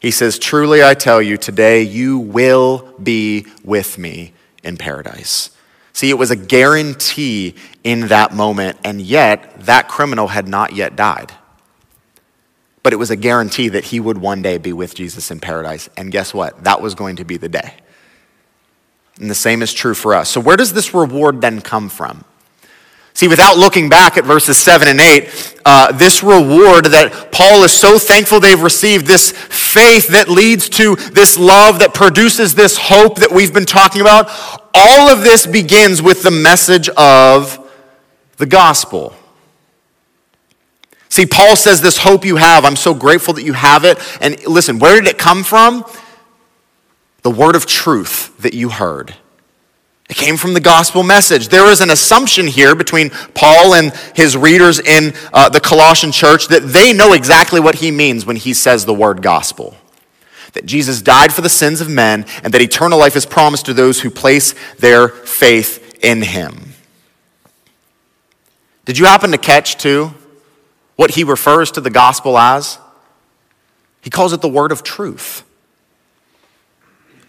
He 0.00 0.10
says, 0.10 0.40
Truly 0.40 0.82
I 0.82 0.94
tell 0.94 1.22
you, 1.22 1.36
today 1.36 1.82
you 1.82 2.18
will 2.18 2.94
be 3.00 3.46
with 3.62 3.96
me 3.96 4.32
in 4.64 4.76
paradise. 4.76 5.50
See, 5.92 6.10
it 6.10 6.18
was 6.18 6.32
a 6.32 6.36
guarantee 6.36 7.54
in 7.84 8.08
that 8.08 8.34
moment, 8.34 8.76
and 8.82 9.00
yet 9.00 9.60
that 9.66 9.86
criminal 9.86 10.26
had 10.26 10.48
not 10.48 10.72
yet 10.72 10.96
died. 10.96 11.30
But 12.82 12.92
it 12.92 12.96
was 12.96 13.12
a 13.12 13.16
guarantee 13.16 13.68
that 13.68 13.84
he 13.84 14.00
would 14.00 14.18
one 14.18 14.42
day 14.42 14.58
be 14.58 14.72
with 14.72 14.96
Jesus 14.96 15.30
in 15.30 15.38
paradise. 15.38 15.88
And 15.96 16.10
guess 16.10 16.34
what? 16.34 16.64
That 16.64 16.82
was 16.82 16.96
going 16.96 17.14
to 17.16 17.24
be 17.24 17.36
the 17.36 17.48
day. 17.48 17.74
And 19.20 19.30
the 19.30 19.34
same 19.34 19.62
is 19.62 19.72
true 19.72 19.94
for 19.94 20.14
us. 20.14 20.30
So, 20.30 20.40
where 20.40 20.56
does 20.56 20.72
this 20.72 20.92
reward 20.92 21.40
then 21.40 21.60
come 21.60 21.88
from? 21.88 22.24
See, 23.14 23.28
without 23.28 23.56
looking 23.56 23.88
back 23.88 24.16
at 24.16 24.24
verses 24.24 24.58
7 24.58 24.88
and 24.88 25.00
8, 25.00 25.60
uh, 25.64 25.92
this 25.92 26.24
reward 26.24 26.86
that 26.86 27.30
Paul 27.30 27.62
is 27.62 27.70
so 27.70 27.96
thankful 27.96 28.40
they've 28.40 28.60
received, 28.60 29.06
this 29.06 29.30
faith 29.30 30.08
that 30.08 30.28
leads 30.28 30.68
to 30.70 30.96
this 30.96 31.38
love 31.38 31.78
that 31.78 31.94
produces 31.94 32.56
this 32.56 32.76
hope 32.76 33.20
that 33.20 33.30
we've 33.30 33.54
been 33.54 33.66
talking 33.66 34.00
about, 34.00 34.28
all 34.74 35.12
of 35.12 35.22
this 35.22 35.46
begins 35.46 36.02
with 36.02 36.24
the 36.24 36.32
message 36.32 36.88
of 36.90 37.60
the 38.38 38.46
gospel. 38.46 39.14
See, 41.08 41.24
Paul 41.24 41.54
says, 41.54 41.80
This 41.80 41.98
hope 41.98 42.24
you 42.24 42.34
have, 42.34 42.64
I'm 42.64 42.74
so 42.74 42.94
grateful 42.94 43.34
that 43.34 43.44
you 43.44 43.52
have 43.52 43.84
it. 43.84 43.96
And 44.20 44.44
listen, 44.48 44.80
where 44.80 45.00
did 45.00 45.08
it 45.08 45.18
come 45.18 45.44
from? 45.44 45.84
The 47.24 47.30
word 47.30 47.56
of 47.56 47.66
truth 47.66 48.36
that 48.38 48.54
you 48.54 48.68
heard. 48.68 49.14
It 50.10 50.16
came 50.16 50.36
from 50.36 50.52
the 50.52 50.60
gospel 50.60 51.02
message. 51.02 51.48
There 51.48 51.70
is 51.70 51.80
an 51.80 51.90
assumption 51.90 52.46
here 52.46 52.74
between 52.74 53.08
Paul 53.34 53.74
and 53.74 53.92
his 54.14 54.36
readers 54.36 54.78
in 54.78 55.14
uh, 55.32 55.48
the 55.48 55.60
Colossian 55.60 56.12
church 56.12 56.48
that 56.48 56.60
they 56.60 56.92
know 56.92 57.14
exactly 57.14 57.58
what 57.58 57.76
he 57.76 57.90
means 57.90 58.26
when 58.26 58.36
he 58.36 58.52
says 58.52 58.84
the 58.84 58.92
word 58.92 59.22
gospel. 59.22 59.74
That 60.52 60.66
Jesus 60.66 61.00
died 61.00 61.32
for 61.32 61.40
the 61.40 61.48
sins 61.48 61.80
of 61.80 61.88
men 61.88 62.26
and 62.42 62.52
that 62.52 62.60
eternal 62.60 62.98
life 62.98 63.16
is 63.16 63.24
promised 63.24 63.64
to 63.66 63.74
those 63.74 64.02
who 64.02 64.10
place 64.10 64.54
their 64.78 65.08
faith 65.08 65.98
in 66.04 66.20
him. 66.20 66.74
Did 68.84 68.98
you 68.98 69.06
happen 69.06 69.32
to 69.32 69.38
catch, 69.38 69.78
too, 69.78 70.12
what 70.96 71.12
he 71.12 71.24
refers 71.24 71.70
to 71.72 71.80
the 71.80 71.88
gospel 71.88 72.36
as? 72.36 72.78
He 74.02 74.10
calls 74.10 74.34
it 74.34 74.42
the 74.42 74.48
word 74.48 74.70
of 74.70 74.82
truth. 74.82 75.42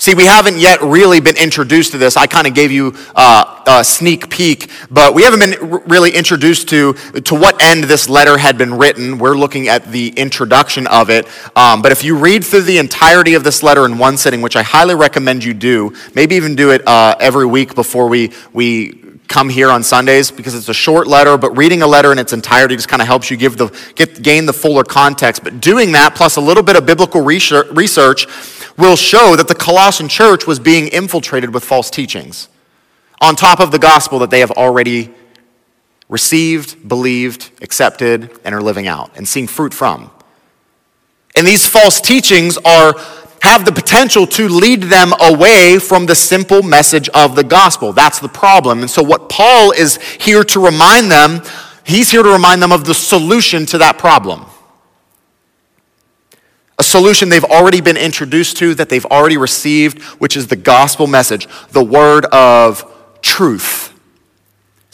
See, 0.06 0.14
we 0.14 0.26
haven't 0.26 0.60
yet 0.60 0.84
really 0.84 1.20
been 1.20 1.36
introduced 1.36 1.94
to 1.94 1.98
this. 1.98 2.16
I 2.16 2.28
kind 2.28 2.46
of 2.46 2.54
gave 2.54 2.72
you 2.72 2.94
uh, 3.16 3.64
a 3.66 3.84
sneak 3.84 4.30
peek, 4.30 4.70
but 4.92 5.16
we 5.16 5.24
haven't 5.24 5.40
been 5.40 5.72
r- 5.72 5.82
really 5.88 6.12
introduced 6.12 6.70
to 6.70 6.94
to 6.94 7.34
what 7.34 7.60
end 7.60 7.86
this 7.86 8.08
letter 8.08 8.38
had 8.38 8.56
been 8.56 8.76
written. 8.76 9.18
We're 9.18 9.36
looking 9.36 9.68
at 9.68 9.92
the 9.92 10.10
introduction 10.10 10.86
of 10.86 11.10
it. 11.10 11.28
Um, 11.56 11.82
but 11.82 11.92
if 11.92 12.04
you 12.04 12.16
read 12.16 12.44
through 12.44 12.62
the 12.62 12.78
entirety 12.78 13.34
of 13.34 13.44
this 13.44 13.64
letter 13.64 13.84
in 13.88 13.98
one 13.98 14.16
sitting, 14.16 14.44
which 14.44 14.56
I 14.56 14.62
highly 14.62 14.94
recommend 14.94 15.44
you 15.44 15.56
do, 15.56 15.92
maybe 16.14 16.36
even 16.36 16.54
do 16.54 16.70
it 16.70 16.88
uh, 16.88 17.16
every 17.20 17.48
week 17.48 17.74
before 17.74 18.08
we 18.08 18.32
we 18.54 19.02
come 19.28 19.50
here 19.50 19.72
on 19.72 19.82
Sundays 19.82 20.30
because 20.30 20.54
it's 20.54 20.70
a 20.70 20.74
short 20.74 21.08
letter, 21.08 21.36
but 21.36 21.58
reading 21.58 21.82
a 21.82 21.88
letter 21.88 22.12
in 22.12 22.20
its 22.20 22.32
entirety 22.32 22.76
just 22.76 22.88
kind 22.88 23.02
of 23.02 23.08
helps 23.08 23.32
you 23.32 23.38
give 23.38 23.58
the, 23.58 23.76
get, 23.96 24.22
gain 24.22 24.46
the 24.46 24.54
fuller 24.54 24.84
context. 24.84 25.44
But 25.44 25.62
doing 25.62 25.94
that, 25.94 26.14
plus 26.14 26.36
a 26.36 26.42
little 26.42 26.62
bit 26.62 26.76
of 26.76 26.86
biblical 26.86 27.22
research, 27.22 28.28
will 28.78 28.96
show 28.96 29.36
that 29.36 29.48
the 29.48 29.56
Colossian 29.56 30.10
church 30.10 30.46
was 30.46 30.60
being 30.60 30.88
infiltrated 30.88 31.54
with 31.54 31.64
false 31.64 31.90
teachings 31.90 32.50
on 33.22 33.36
top 33.36 33.60
of 33.60 33.72
the 33.72 33.80
gospel 33.80 34.20
that 34.20 34.30
they 34.30 34.42
have 34.42 34.52
already 34.52 35.14
received, 36.10 36.88
believed, 36.88 37.52
accepted, 37.62 38.30
and 38.44 38.54
are 38.54 38.62
living 38.62 38.88
out 38.88 39.12
and 39.16 39.28
seeing 39.28 39.48
fruit 39.48 39.74
from. 39.74 40.12
And 41.36 41.48
these 41.48 41.66
false 41.68 42.02
teachings 42.02 42.58
are 42.58 42.94
have 43.42 43.64
the 43.64 43.72
potential 43.72 44.26
to 44.26 44.50
lead 44.50 44.82
them 44.84 45.14
away 45.22 45.78
from 45.78 46.08
the 46.08 46.16
simple 46.16 46.64
message 46.64 47.08
of 47.10 47.36
the 47.36 47.44
gospel. 47.44 47.94
That's 47.94 48.20
the 48.20 48.28
problem. 48.28 48.80
And 48.80 48.90
so 48.90 49.04
what 49.04 49.30
Paul 49.30 49.72
is 49.72 49.98
here 50.20 50.44
to 50.46 50.60
remind 50.60 51.12
them, 51.12 51.44
he's 51.86 52.10
here 52.10 52.24
to 52.24 52.30
remind 52.30 52.62
them 52.62 52.72
of 52.72 52.86
the 52.86 52.96
solution 52.96 53.68
to 53.68 53.78
that 53.78 54.00
problem 54.00 54.46
a 56.78 56.84
solution 56.84 57.30
they've 57.30 57.44
already 57.44 57.82
been 57.82 57.98
introduced 57.98 58.58
to, 58.58 58.76
that 58.76 58.90
they've 58.90 59.06
already 59.06 59.38
received, 59.38 60.02
which 60.20 60.36
is 60.36 60.48
the 60.48 60.56
gospel 60.56 61.08
message, 61.08 61.48
the 61.72 61.84
word 61.84 62.26
of 62.26 62.92
truth. 63.22 63.94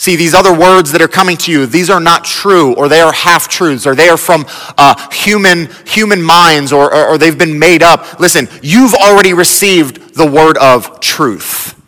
See, 0.01 0.15
these 0.15 0.33
other 0.33 0.57
words 0.57 0.91
that 0.93 1.01
are 1.03 1.07
coming 1.07 1.37
to 1.37 1.51
you, 1.51 1.67
these 1.67 1.89
are 1.91 1.99
not 1.99 2.23
true, 2.23 2.73
or 2.73 2.87
they 2.87 3.01
are 3.01 3.11
half 3.11 3.47
truths, 3.47 3.85
or 3.85 3.93
they 3.93 4.09
are 4.09 4.17
from 4.17 4.45
uh, 4.75 4.95
human, 5.11 5.69
human 5.85 6.23
minds, 6.23 6.73
or, 6.73 6.91
or, 6.91 7.09
or 7.09 7.17
they've 7.19 7.37
been 7.37 7.59
made 7.59 7.83
up. 7.83 8.19
Listen, 8.19 8.47
you've 8.63 8.95
already 8.95 9.33
received 9.33 10.15
the 10.15 10.25
word 10.25 10.57
of 10.57 11.01
truth, 11.01 11.79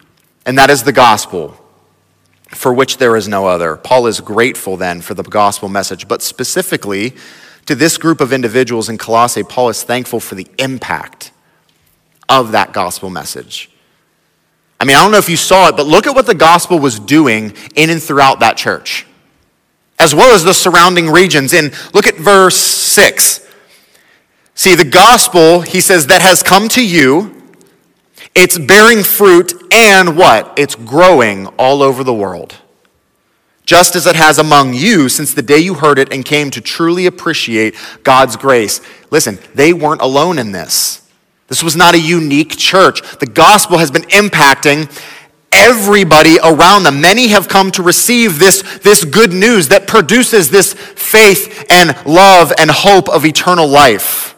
and 0.46 0.60
that 0.60 0.70
is 0.70 0.84
the 0.84 0.92
gospel, 0.92 1.60
for 2.50 2.72
which 2.72 2.98
there 2.98 3.16
is 3.16 3.28
no 3.28 3.48
other. 3.48 3.78
Paul 3.78 4.06
is 4.06 4.20
grateful 4.20 4.78
then 4.78 5.02
for 5.02 5.16
the 5.16 5.24
gospel 5.24 5.68
message, 5.68 6.08
but 6.08 6.22
specifically, 6.22 7.16
to 7.66 7.76
this 7.76 7.98
group 7.98 8.22
of 8.22 8.34
individuals 8.34 8.90
in 8.90 8.98
Colossae, 8.98 9.44
Paul 9.44 9.70
is 9.70 9.84
thankful 9.84 10.20
for 10.20 10.36
the 10.36 10.48
impact 10.58 11.32
of 12.28 12.52
that 12.52 12.74
gospel 12.74 13.10
message. 13.10 13.70
I 14.80 14.86
mean, 14.86 14.98
I 14.98 15.02
don't 15.02 15.12
know 15.12 15.18
if 15.18 15.30
you 15.30 15.38
saw 15.38 15.70
it, 15.70 15.78
but 15.78 15.86
look 15.86 16.08
at 16.08 16.16
what 16.16 16.26
the 16.26 16.36
gospel 16.36 16.78
was 16.80 17.00
doing 17.00 17.54
in 17.76 17.90
and 17.90 18.04
throughout 18.04 18.42
that 18.42 18.58
church, 18.58 19.06
as 19.98 20.14
well 20.14 20.36
as 20.36 20.44
the 20.44 20.54
surrounding 20.54 21.10
regions. 21.10 21.54
And 21.54 21.74
look 21.94 22.06
at 22.08 22.16
verse 22.16 22.58
6. 22.58 23.48
See, 24.56 24.76
the 24.76 24.86
gospel, 24.86 25.62
he 25.62 25.80
says, 25.80 26.08
that 26.08 26.22
has 26.22 26.44
come 26.44 26.68
to 26.70 26.86
you, 26.86 27.42
it's 28.36 28.58
bearing 28.58 29.04
fruit, 29.04 29.54
and 29.72 30.18
what? 30.18 30.54
It's 30.58 30.76
growing 30.76 31.48
all 31.58 31.82
over 31.82 32.04
the 32.04 32.14
world 32.14 32.56
just 33.74 33.96
as 33.96 34.06
it 34.06 34.16
has 34.16 34.38
among 34.38 34.72
you 34.72 35.10
since 35.10 35.34
the 35.34 35.42
day 35.42 35.58
you 35.58 35.74
heard 35.74 35.98
it 35.98 36.14
and 36.14 36.24
came 36.24 36.52
to 36.52 36.62
truly 36.62 37.08
appreciate 37.08 37.74
God's 38.04 38.36
grace. 38.36 38.82
Listen, 39.10 39.40
they 39.56 39.74
weren't 39.74 40.02
alone 40.02 40.38
in 40.38 40.52
this. 40.52 41.10
This 41.48 41.64
was 41.64 41.76
not 41.76 41.96
a 41.96 42.00
unique 42.00 42.56
church. 42.56 43.02
The 43.18 43.26
gospel 43.26 43.80
has 43.80 43.90
been 43.90 44.04
impacting 44.04 44.96
everybody 45.52 46.38
around 46.44 46.84
them. 46.84 47.02
Many 47.02 47.30
have 47.30 47.48
come 47.48 47.72
to 47.72 47.82
receive 47.82 48.38
this, 48.38 48.62
this 48.84 49.04
good 49.06 49.34
news 49.34 49.70
that 49.70 49.88
produces 49.88 50.52
this 50.52 50.76
faith 50.76 51.66
and 51.72 51.98
love 52.06 52.54
and 52.60 52.70
hope 52.70 53.10
of 53.10 53.26
eternal 53.26 53.68
life. 53.68 54.36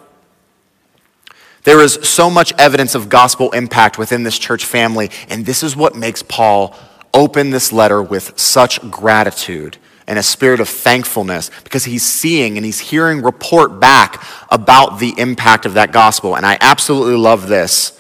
There 1.64 1.82
is 1.82 1.96
so 2.04 2.30
much 2.30 2.54
evidence 2.58 2.96
of 2.96 3.10
gospel 3.10 3.52
impact 3.52 3.98
within 3.98 4.24
this 4.24 4.40
church 4.40 4.64
family, 4.64 5.12
and 5.28 5.46
this 5.46 5.62
is 5.62 5.76
what 5.76 5.94
makes 5.94 6.24
Paul 6.24 6.74
open 7.16 7.50
this 7.50 7.72
letter 7.72 8.04
with 8.04 8.38
such 8.38 8.80
gratitude 8.92 9.78
and 10.08 10.20
a 10.20 10.24
spirit 10.24 10.60
of 10.60 10.70
thankfulness 10.70 11.50
because 11.64 11.86
he's 11.86 12.04
seeing 12.04 12.58
and 12.58 12.66
he's 12.66 12.80
hearing 12.80 13.24
report 13.24 13.80
back 13.80 14.24
about 14.52 15.00
the 15.00 15.14
impact 15.18 15.66
of 15.66 15.74
that 15.74 15.92
gospel. 15.92 16.36
And 16.36 16.46
I 16.46 16.58
absolutely 16.62 17.16
love 17.16 17.48
this. 17.48 18.00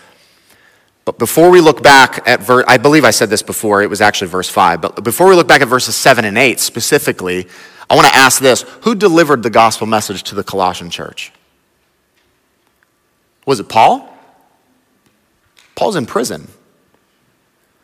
But 1.06 1.18
before 1.18 1.50
we 1.50 1.62
look 1.62 1.82
back 1.82 2.28
at 2.28 2.42
verse, 2.42 2.66
I 2.68 2.78
believe 2.78 3.06
I 3.06 3.12
said 3.12 3.30
this 3.30 3.44
before, 3.44 3.82
it 3.82 3.90
was 3.90 4.02
actually 4.02 4.28
verse 4.28 4.50
5. 4.50 4.82
But 4.82 5.04
before 5.04 5.28
we 5.28 5.36
look 5.36 5.48
back 5.48 5.62
at 5.62 5.68
verses 5.68 5.96
7 5.96 6.26
and 6.26 6.38
8 6.38 6.60
specifically, 6.60 7.48
I 7.90 7.96
want 7.96 8.08
to 8.08 8.16
ask 8.16 8.42
this 8.42 8.64
Who 8.82 8.96
delivered 8.96 9.44
the 9.44 9.50
gospel 9.50 9.88
message 9.88 10.24
to 10.24 10.36
the 10.36 10.44
Colossian 10.44 10.90
church? 10.90 11.32
Was 13.46 13.60
it 13.60 13.70
Paul? 13.70 14.12
Paul's 15.76 15.96
in 15.96 16.06
prison. 16.06 16.48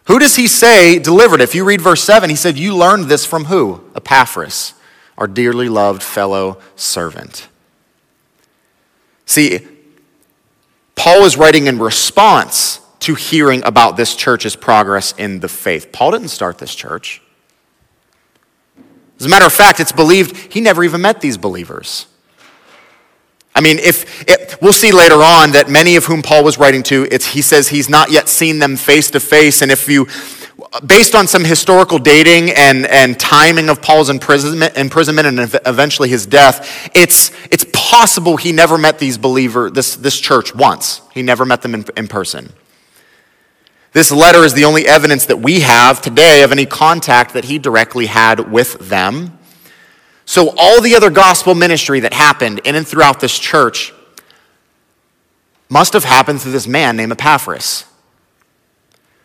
Who 0.06 0.20
does 0.20 0.36
he 0.36 0.48
say 0.48 1.00
delivered? 1.00 1.42
If 1.42 1.56
you 1.56 1.64
read 1.64 1.82
verse 1.82 2.04
7, 2.04 2.30
he 2.30 2.36
said, 2.36 2.58
You 2.58 2.76
learned 2.76 3.06
this 3.06 3.26
from 3.26 3.46
who? 3.46 3.84
Epaphras, 3.96 4.74
our 5.18 5.28
dearly 5.28 5.70
loved 5.70 6.02
fellow 6.04 6.60
servant. 6.76 7.48
See, 9.26 9.68
Paul 10.96 11.24
is 11.24 11.38
writing 11.38 11.68
in 11.68 11.80
response 11.80 12.80
to 13.02 13.16
hearing 13.16 13.64
about 13.64 13.98
this 13.98 14.16
church's 14.16 14.56
progress 14.56 15.14
in 15.18 15.40
the 15.40 15.48
faith. 15.48 15.92
Paul 15.92 16.12
didn't 16.12 16.28
start 16.28 16.58
this 16.58 16.76
church. 16.76 17.22
As 19.20 19.26
a 19.26 19.30
matter 19.30 19.46
of 19.46 19.54
fact, 19.54 19.80
it's 19.80 19.92
believed 19.92 20.36
he 20.54 20.62
never 20.62 20.84
even 20.84 21.02
met 21.02 21.22
these 21.22 21.38
believers. 21.38 22.08
I 23.54 23.62
mean, 23.62 23.80
if 23.80 24.22
it, 24.30 24.58
we'll 24.62 24.74
see 24.74 24.92
later 24.92 25.16
on 25.16 25.52
that 25.52 25.70
many 25.70 25.98
of 25.98 26.06
whom 26.06 26.22
Paul 26.22 26.44
was 26.44 26.58
writing 26.58 26.84
to, 26.84 27.08
he 27.12 27.42
says 27.42 27.68
he's 27.68 27.90
not 27.90 28.10
yet 28.10 28.30
seen 28.30 28.60
them 28.60 28.78
face 28.78 29.12
to 29.12 29.20
face. 29.20 29.62
And 29.62 29.72
if 29.72 29.90
you, 29.90 30.08
based 30.86 31.16
on 31.16 31.28
some 31.28 31.44
historical 31.44 32.00
dating 32.00 32.52
and, 32.52 32.86
and 32.86 33.20
timing 33.20 33.68
of 33.68 33.82
Paul's 33.82 34.10
imprisonment, 34.10 34.78
imprisonment 34.78 35.28
and 35.28 35.60
eventually 35.66 36.08
his 36.08 36.26
death, 36.26 36.90
it's, 36.96 37.32
it's 37.52 37.66
possible 37.74 38.38
he 38.38 38.54
never 38.54 38.78
met 38.78 39.00
these 39.00 39.18
believers, 39.18 39.74
this, 39.74 39.96
this 39.98 40.18
church 40.18 40.56
once. 40.56 41.02
He 41.14 41.22
never 41.22 41.46
met 41.46 41.62
them 41.62 41.76
in, 41.76 41.86
in 41.98 42.08
person. 42.08 42.54
This 43.92 44.10
letter 44.10 44.46
is 44.46 44.54
the 44.54 44.64
only 44.64 44.88
evidence 44.88 45.26
that 45.26 45.40
we 45.40 45.60
have 45.60 46.02
today 46.02 46.44
of 46.44 46.54
any 46.54 46.66
contact 46.66 47.34
that 47.34 47.44
he 47.44 47.60
directly 47.60 48.06
had 48.06 48.50
with 48.50 48.80
them. 48.88 49.38
So, 50.32 50.54
all 50.58 50.80
the 50.80 50.96
other 50.96 51.10
gospel 51.10 51.56
ministry 51.56 52.00
that 52.00 52.14
happened 52.14 52.62
in 52.64 52.76
and 52.76 52.88
throughout 52.88 53.20
this 53.20 53.38
church 53.38 53.92
must 55.68 55.92
have 55.92 56.06
happened 56.06 56.42
through 56.42 56.54
this 56.54 56.68
man 56.68 56.96
named 56.96 57.12
Epaphras. 57.12 57.84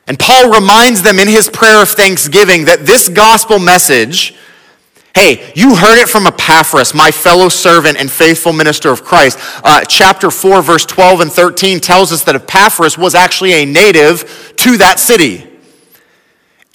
And 0.08 0.18
Paul 0.18 0.50
reminds 0.50 1.02
them 1.02 1.20
in 1.20 1.28
his 1.28 1.48
prayer 1.48 1.80
of 1.80 1.90
thanksgiving 1.90 2.64
that 2.64 2.86
this 2.86 3.08
gospel 3.08 3.60
message, 3.60 4.34
hey, 5.14 5.52
you 5.54 5.76
heard 5.76 6.02
it 6.02 6.08
from 6.08 6.26
Epaphras, 6.26 6.92
my 6.92 7.12
fellow 7.12 7.50
servant 7.50 7.98
and 7.98 8.10
faithful 8.10 8.52
minister 8.52 8.90
of 8.90 9.04
Christ. 9.04 9.38
Uh, 9.62 9.84
chapter 9.84 10.28
4, 10.28 10.60
verse 10.60 10.84
12 10.84 11.20
and 11.20 11.32
13 11.32 11.78
tells 11.78 12.10
us 12.10 12.24
that 12.24 12.34
Epaphras 12.34 12.98
was 12.98 13.14
actually 13.14 13.52
a 13.52 13.64
native 13.64 14.54
to 14.56 14.76
that 14.78 14.98
city. 14.98 15.45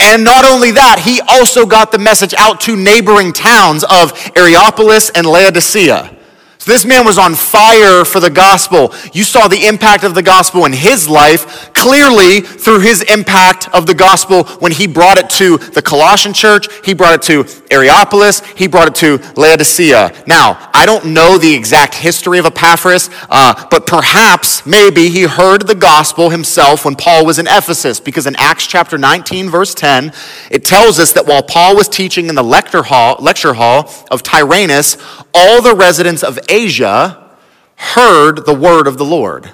And 0.02 0.24
not 0.24 0.46
only 0.46 0.72
that, 0.72 1.00
he 1.06 1.22
also 1.22 1.66
got 1.66 1.92
the 1.92 2.00
message 2.00 2.34
out 2.38 2.60
to 2.62 2.76
neighboring 2.76 3.34
towns 3.34 3.84
of 3.84 4.12
Hierapolis 4.36 5.12
and 5.14 5.28
Laodicea. 5.28 6.18
So 6.62 6.72
this 6.72 6.86
man 6.86 7.08
was 7.08 7.18
on 7.18 7.34
fire 7.34 8.06
for 8.06 8.20
the 8.20 8.30
gospel. 8.30 8.94
You 9.14 9.24
saw 9.24 9.48
the 9.48 9.66
impact 9.66 10.04
of 10.04 10.14
the 10.14 10.22
gospel 10.22 10.64
in 10.66 10.74
his 10.74 11.10
life 11.10 11.74
clearly 11.74 12.42
through 12.42 12.82
his 12.82 13.02
impact 13.12 13.68
of 13.74 13.88
the 13.88 13.96
gospel 13.96 14.44
when 14.60 14.72
he 14.72 14.86
brought 14.86 15.18
it 15.18 15.28
to 15.32 15.58
the 15.58 15.82
Colossian 15.82 16.34
church, 16.34 16.68
he 16.86 16.94
brought 16.94 17.16
it 17.16 17.24
to 17.24 17.46
Hierapolis, 17.72 18.46
he 18.56 18.68
brought 18.68 18.90
it 18.90 18.94
to 18.96 19.18
Laodicea. 19.36 20.24
Now, 20.28 20.70
I 20.72 20.86
don't 20.86 21.06
know 21.06 21.40
the 21.40 21.52
exact 21.52 21.96
history 21.96 22.38
of 22.38 22.46
Epaphras, 22.46 23.10
uh, 23.32 23.68
but 23.72 23.88
perhaps, 23.88 24.64
maybe 24.64 25.10
he 25.10 25.24
heard 25.24 25.66
the 25.66 25.74
gospel 25.74 26.30
himself 26.30 26.86
when 26.86 26.96
Paul 26.96 27.26
was 27.26 27.40
in 27.40 27.48
Ephesus, 27.48 28.00
because 28.00 28.28
in 28.28 28.36
Acts 28.36 28.68
chapter 28.68 29.00
19, 29.00 29.50
verse 29.50 29.74
10, 29.74 30.14
it 30.52 30.64
tells 30.64 31.00
us 31.00 31.12
that 31.14 31.26
while 31.26 31.42
Paul 31.42 31.76
was 31.76 31.90
teaching 31.90 32.30
in 32.30 32.36
the 32.36 32.44
lecture 32.44 32.84
hall, 32.84 33.18
lecture 33.20 33.56
hall 33.56 33.92
of 34.12 34.22
Tyrannus, 34.22 34.98
all 35.34 35.64
the 35.64 35.76
residents 35.76 36.24
of 36.24 36.38
Asia 36.52 37.32
heard 37.76 38.46
the 38.46 38.54
word 38.54 38.88
of 38.88 38.98
the 38.98 39.06
Lord. 39.06 39.50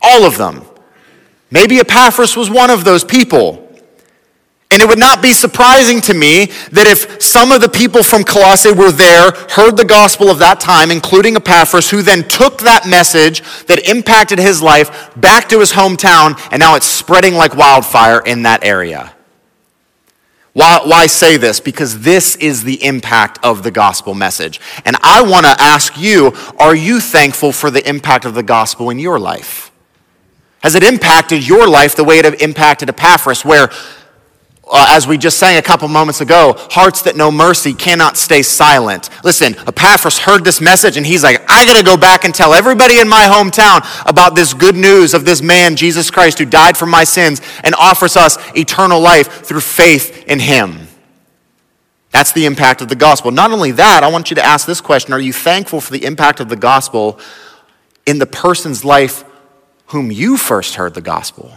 All 0.00 0.24
of 0.24 0.38
them. 0.38 0.62
Maybe 1.50 1.78
Epaphras 1.78 2.36
was 2.36 2.48
one 2.48 2.70
of 2.70 2.84
those 2.84 3.04
people. 3.04 3.66
And 4.72 4.80
it 4.80 4.88
would 4.88 5.00
not 5.00 5.20
be 5.20 5.32
surprising 5.32 6.00
to 6.02 6.14
me 6.14 6.46
that 6.70 6.86
if 6.86 7.20
some 7.20 7.50
of 7.50 7.60
the 7.60 7.68
people 7.68 8.04
from 8.04 8.22
Colossae 8.22 8.70
were 8.70 8.92
there, 8.92 9.32
heard 9.50 9.76
the 9.76 9.84
gospel 9.84 10.30
of 10.30 10.38
that 10.38 10.60
time, 10.60 10.92
including 10.92 11.34
Epaphras, 11.34 11.90
who 11.90 12.02
then 12.02 12.26
took 12.28 12.60
that 12.60 12.86
message 12.86 13.42
that 13.66 13.88
impacted 13.88 14.38
his 14.38 14.62
life 14.62 15.10
back 15.16 15.48
to 15.48 15.58
his 15.58 15.72
hometown, 15.72 16.38
and 16.52 16.60
now 16.60 16.76
it's 16.76 16.86
spreading 16.86 17.34
like 17.34 17.56
wildfire 17.56 18.20
in 18.20 18.44
that 18.44 18.62
area. 18.62 19.12
Why, 20.52 20.80
why 20.84 21.06
say 21.06 21.36
this? 21.36 21.60
Because 21.60 22.00
this 22.00 22.34
is 22.36 22.64
the 22.64 22.82
impact 22.84 23.38
of 23.44 23.62
the 23.62 23.70
gospel 23.70 24.14
message. 24.14 24.60
And 24.84 24.96
I 25.02 25.22
want 25.22 25.46
to 25.46 25.54
ask 25.58 25.96
you 25.96 26.32
are 26.58 26.74
you 26.74 27.00
thankful 27.00 27.52
for 27.52 27.70
the 27.70 27.88
impact 27.88 28.24
of 28.24 28.34
the 28.34 28.42
gospel 28.42 28.90
in 28.90 28.98
your 28.98 29.18
life? 29.18 29.70
Has 30.62 30.74
it 30.74 30.82
impacted 30.82 31.46
your 31.46 31.68
life 31.68 31.96
the 31.96 32.04
way 32.04 32.18
it 32.18 32.42
impacted 32.42 32.88
Epaphras, 32.88 33.44
where 33.44 33.70
uh, 34.70 34.86
as 34.90 35.06
we 35.06 35.18
just 35.18 35.38
sang 35.38 35.56
a 35.56 35.62
couple 35.62 35.88
moments 35.88 36.20
ago, 36.20 36.54
hearts 36.70 37.02
that 37.02 37.16
know 37.16 37.30
mercy 37.30 37.74
cannot 37.74 38.16
stay 38.16 38.42
silent. 38.42 39.10
Listen, 39.24 39.54
Epaphras 39.66 40.18
heard 40.18 40.44
this 40.44 40.60
message 40.60 40.96
and 40.96 41.04
he's 41.04 41.24
like, 41.24 41.42
I 41.48 41.66
gotta 41.66 41.84
go 41.84 41.96
back 41.96 42.24
and 42.24 42.34
tell 42.34 42.54
everybody 42.54 43.00
in 43.00 43.08
my 43.08 43.24
hometown 43.24 43.80
about 44.08 44.36
this 44.36 44.54
good 44.54 44.76
news 44.76 45.12
of 45.12 45.24
this 45.24 45.42
man, 45.42 45.74
Jesus 45.74 46.10
Christ, 46.10 46.38
who 46.38 46.44
died 46.44 46.76
for 46.76 46.86
my 46.86 47.02
sins 47.02 47.40
and 47.64 47.74
offers 47.74 48.16
us 48.16 48.38
eternal 48.56 49.00
life 49.00 49.44
through 49.44 49.60
faith 49.60 50.24
in 50.28 50.38
him. 50.38 50.86
That's 52.12 52.32
the 52.32 52.46
impact 52.46 52.80
of 52.80 52.88
the 52.88 52.96
gospel. 52.96 53.30
Not 53.30 53.52
only 53.52 53.72
that, 53.72 54.02
I 54.02 54.08
want 54.08 54.30
you 54.30 54.36
to 54.36 54.44
ask 54.44 54.66
this 54.66 54.80
question 54.80 55.12
Are 55.12 55.20
you 55.20 55.32
thankful 55.32 55.80
for 55.80 55.92
the 55.92 56.04
impact 56.04 56.40
of 56.40 56.48
the 56.48 56.56
gospel 56.56 57.18
in 58.06 58.18
the 58.18 58.26
person's 58.26 58.84
life 58.84 59.24
whom 59.86 60.10
you 60.10 60.36
first 60.36 60.76
heard 60.76 60.94
the 60.94 61.00
gospel? 61.00 61.52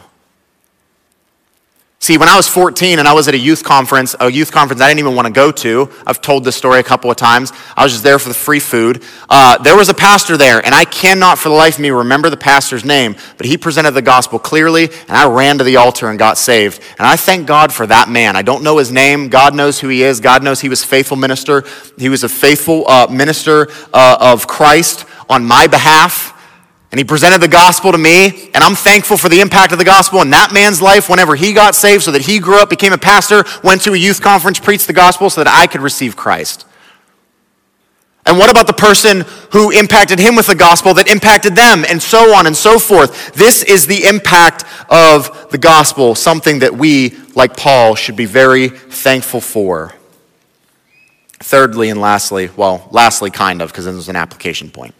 See, 2.04 2.18
when 2.18 2.28
I 2.28 2.36
was 2.36 2.50
14 2.50 3.00
and 3.00 3.08
I 3.08 3.14
was 3.14 3.30
at 3.30 3.34
a 3.34 3.38
youth 3.38 3.64
conference, 3.64 4.14
a 4.20 4.30
youth 4.30 4.52
conference 4.52 4.82
I 4.82 4.90
didn't 4.90 5.00
even 5.00 5.16
want 5.16 5.26
to 5.26 5.32
go 5.32 5.54
to, 5.54 5.90
I've 6.06 6.20
told 6.20 6.44
this 6.44 6.54
story 6.54 6.82
a 6.82 6.84
couple 6.84 7.10
of 7.10 7.16
times. 7.16 7.54
I 7.78 7.84
was 7.84 7.94
just 7.94 8.04
there 8.04 8.20
for 8.20 8.28
the 8.28 8.36
free 8.36 8.60
food. 8.60 9.02
Uh, 9.30 9.58
there 9.60 9.78
was 9.78 9.88
a 9.88 9.94
pastor 9.94 10.36
there, 10.36 10.60
and 10.66 10.76
I 10.76 10.84
cannot 10.84 11.38
for 11.38 11.48
the 11.48 11.56
life 11.56 11.76
of 11.76 11.80
me 11.80 11.92
remember 11.92 12.30
the 12.30 12.36
pastor's 12.36 12.84
name, 12.84 13.16
but 13.38 13.46
he 13.46 13.56
presented 13.56 13.92
the 13.92 14.02
gospel 14.02 14.38
clearly, 14.38 14.90
and 15.08 15.12
I 15.12 15.30
ran 15.30 15.60
to 15.60 15.64
the 15.64 15.78
altar 15.78 16.10
and 16.10 16.20
got 16.20 16.38
saved. 16.38 16.82
And 16.98 17.08
I 17.08 17.16
thank 17.16 17.48
God 17.48 17.72
for 17.72 17.88
that 17.88 18.10
man. 18.10 18.36
I 18.36 18.42
don't 18.42 18.64
know 18.64 18.80
his 18.80 18.92
name. 18.92 19.30
God 19.30 19.56
knows 19.56 19.80
who 19.80 19.88
he 19.88 20.04
is. 20.04 20.20
God 20.20 20.44
knows 20.44 20.60
he 20.60 20.68
was 20.68 20.84
a 20.84 20.88
faithful 20.88 21.16
minister. 21.16 21.64
He 21.98 22.10
was 22.10 22.26
a 22.26 22.30
faithful 22.30 22.86
uh, 22.86 23.08
minister 23.10 23.70
uh, 23.94 24.18
of 24.20 24.46
Christ 24.46 25.06
on 25.30 25.46
my 25.46 25.68
behalf. 25.68 26.33
And 26.94 27.00
he 27.00 27.04
presented 27.04 27.42
the 27.42 27.48
gospel 27.48 27.92
to 27.92 27.98
me, 27.98 28.52
and 28.54 28.64
I'm 28.64 28.76
thankful 28.76 29.18
for 29.18 29.28
the 29.28 29.42
impact 29.42 29.72
of 29.72 29.80
the 29.80 29.84
gospel 29.84 30.22
in 30.22 30.30
that 30.30 30.54
man's 30.54 30.80
life 30.80 31.10
whenever 31.10 31.34
he 31.36 31.52
got 31.52 31.74
saved, 31.74 32.04
so 32.04 32.12
that 32.12 32.22
he 32.22 32.38
grew 32.38 32.62
up, 32.62 32.70
became 32.70 32.94
a 32.94 33.00
pastor, 33.00 33.46
went 33.64 33.82
to 33.82 33.94
a 33.94 33.98
youth 33.98 34.22
conference, 34.22 34.60
preached 34.60 34.86
the 34.86 34.94
gospel 34.94 35.32
so 35.32 35.44
that 35.44 35.52
I 35.52 35.66
could 35.66 35.82
receive 35.82 36.16
Christ. 36.16 36.68
And 38.28 38.38
what 38.38 38.52
about 38.52 38.68
the 38.68 38.74
person 38.74 39.22
who 39.54 39.72
impacted 39.72 40.20
him 40.20 40.36
with 40.36 40.46
the 40.46 40.54
gospel 40.54 40.94
that 40.94 41.08
impacted 41.08 41.56
them, 41.56 41.84
and 41.90 42.00
so 42.00 42.36
on 42.36 42.46
and 42.46 42.56
so 42.56 42.78
forth? 42.78 43.34
This 43.34 43.64
is 43.64 43.88
the 43.88 44.06
impact 44.06 44.64
of 44.88 45.50
the 45.50 45.58
gospel, 45.58 46.14
something 46.14 46.60
that 46.60 46.76
we, 46.76 47.18
like 47.34 47.58
Paul, 47.58 47.96
should 47.96 48.16
be 48.16 48.26
very 48.26 48.70
thankful 48.70 49.42
for. 49.42 49.96
Thirdly 51.40 51.90
and 51.90 52.00
lastly, 52.00 52.52
well, 52.56 52.88
lastly, 52.92 53.32
kind 53.32 53.64
of, 53.64 53.72
because 53.72 53.86
then 53.86 53.96
there's 53.96 54.10
an 54.10 54.16
application 54.16 54.70
point. 54.70 54.94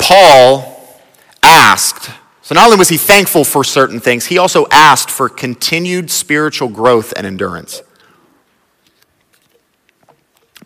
Paul 0.00 0.98
asked, 1.42 2.10
so 2.42 2.54
not 2.54 2.64
only 2.64 2.78
was 2.78 2.88
he 2.88 2.96
thankful 2.96 3.44
for 3.44 3.62
certain 3.62 4.00
things, 4.00 4.26
he 4.26 4.38
also 4.38 4.66
asked 4.72 5.10
for 5.10 5.28
continued 5.28 6.10
spiritual 6.10 6.68
growth 6.68 7.12
and 7.16 7.26
endurance. 7.26 7.82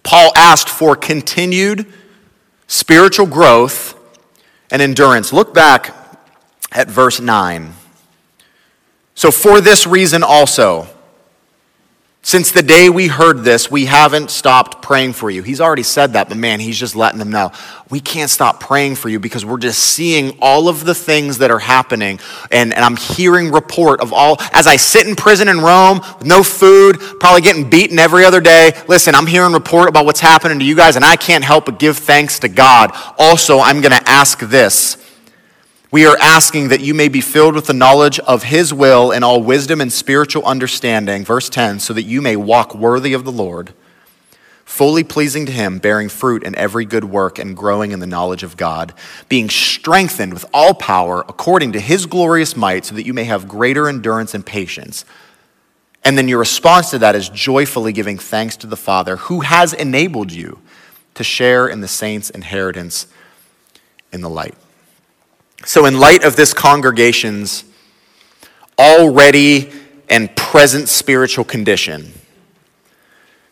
Paul 0.05 0.33
asked 0.37 0.69
for 0.69 0.95
continued 0.95 1.93
spiritual 2.69 3.27
growth 3.27 3.99
and 4.71 4.81
endurance. 4.81 5.33
Look 5.33 5.53
back 5.53 5.95
at 6.71 6.89
verse 6.89 7.21
9. 7.21 7.73
So, 9.15 9.31
for 9.31 9.61
this 9.61 9.87
reason 9.87 10.23
also, 10.23 10.89
since 12.25 12.53
the 12.53 12.63
day 12.63 12.89
we 12.89 13.07
heard 13.07 13.45
this, 13.45 13.71
we 13.71 13.85
haven't 13.85 14.31
stopped 14.31 14.81
praying 14.81 15.13
for 15.13 15.29
you. 15.29 15.43
He's 15.43 15.61
already 15.61 15.83
said 15.83 16.15
that, 16.15 16.31
but 16.31 16.39
man, 16.39 16.59
he's 16.59 16.79
just 16.79 16.97
letting 16.97 17.19
them 17.19 17.29
know. 17.29 17.53
We 17.91 18.01
can't 18.01 18.31
stop 18.31 18.61
praying 18.61 18.95
for 18.95 19.11
you 19.11 19.21
because 19.21 19.45
we're 19.45 19.59
just 19.59 19.79
seeing 19.79 20.39
all 20.41 20.71
of 20.71 20.87
the 20.87 20.95
things 20.95 21.37
that 21.39 21.51
are 21.51 21.59
happening. 21.59 22.19
And, 22.51 22.73
and 22.73 22.83
I'm 22.83 22.97
hearing 22.97 23.53
report 23.53 24.01
of 24.01 24.15
all, 24.15 24.39
as 24.55 24.67
I 24.67 24.77
sit 24.77 25.07
in 25.07 25.17
prison 25.17 25.49
in 25.49 25.61
Rome 25.61 25.99
with 26.19 26.27
no 26.27 26.43
food, 26.43 26.99
probably 27.21 27.43
getting 27.43 27.69
beaten 27.69 27.99
every 27.99 28.25
other 28.25 28.41
day. 28.41 28.73
Listen, 28.89 29.15
I'm 29.15 29.27
hearing 29.27 29.53
report 29.53 29.91
about 29.91 30.07
what's 30.07 30.21
happening 30.21 30.59
to 30.61 30.65
you 30.65 30.75
guys, 30.75 30.97
and 30.97 31.05
I 31.05 31.17
can't 31.17 31.45
help 31.45 31.67
but 31.67 31.79
give 31.79 31.99
thanks 31.99 32.39
to 32.39 32.49
God. 32.49 32.93
Also, 33.19 33.61
I'm 33.61 33.83
going 33.83 33.93
to 33.93 34.11
ask 34.11 34.39
this 34.39 35.04
we 35.95 36.07
are 36.07 36.17
asking 36.21 36.71
that 36.71 36.81
you 36.81 36.93
may 36.93 37.07
be 37.07 37.21
filled 37.21 37.55
with 37.55 37.67
the 37.67 37.73
knowledge 37.73 38.19
of 38.19 38.43
His 38.43 38.75
will 38.75 39.13
and 39.13 39.25
all 39.25 39.41
wisdom 39.41 39.81
and 39.81 39.93
spiritual 39.93 40.45
understanding, 40.45 41.25
verse 41.25 41.49
10, 41.49 41.79
so 41.79 41.93
that 41.93 42.03
you 42.03 42.21
may 42.21 42.35
walk 42.35 42.75
worthy 42.75 43.13
of 43.13 43.25
the 43.25 43.31
Lord, 43.31 43.73
fully 44.65 45.05
pleasing 45.05 45.47
to 45.47 45.53
Him, 45.53 45.79
bearing 45.79 46.09
fruit 46.09 46.43
in 46.43 46.57
every 46.57 46.85
good 46.85 47.05
work 47.05 47.39
and 47.39 47.57
growing 47.57 47.93
in 47.93 48.01
the 48.01 48.09
knowledge 48.09 48.43
of 48.43 48.57
God, 48.57 48.93
being 49.29 49.49
strengthened 49.49 50.33
with 50.33 50.45
all 50.53 50.75
power 50.75 51.25
according 51.29 51.71
to 51.75 51.81
His 51.81 52.07
glorious 52.07 52.57
might, 52.57 52.85
so 52.85 52.97
that 52.97 53.07
you 53.07 53.15
may 53.15 53.23
have 53.23 53.47
greater 53.47 53.89
endurance 53.89 54.35
and 54.35 54.45
patience. 54.45 55.05
And 56.03 56.19
then 56.19 56.27
your 56.27 56.41
response 56.41 56.91
to 56.91 56.99
that 56.99 57.15
is 57.15 57.29
joyfully 57.29 57.93
giving 57.93 58.19
thanks 58.19 58.57
to 58.57 58.67
the 58.67 58.77
Father 58.77 59.15
who 59.15 59.43
has 59.43 59.73
enabled 59.73 60.33
you 60.33 60.59
to 61.15 61.23
share 61.23 61.69
in 61.69 61.83
the 61.83 61.87
saints' 61.87 62.31
inheritance 62.31 63.07
in 64.13 64.23
the 64.23 64.29
light. 64.29 64.57
So, 65.67 65.87
in 65.87 65.99
light 65.99 66.25
of 66.25 66.37
this 66.37 66.53
congregation's 66.53 67.65
already 68.79 69.71
and 70.09 70.35
present 70.37 70.89
spiritual 70.89 71.45
condition, 71.45 72.13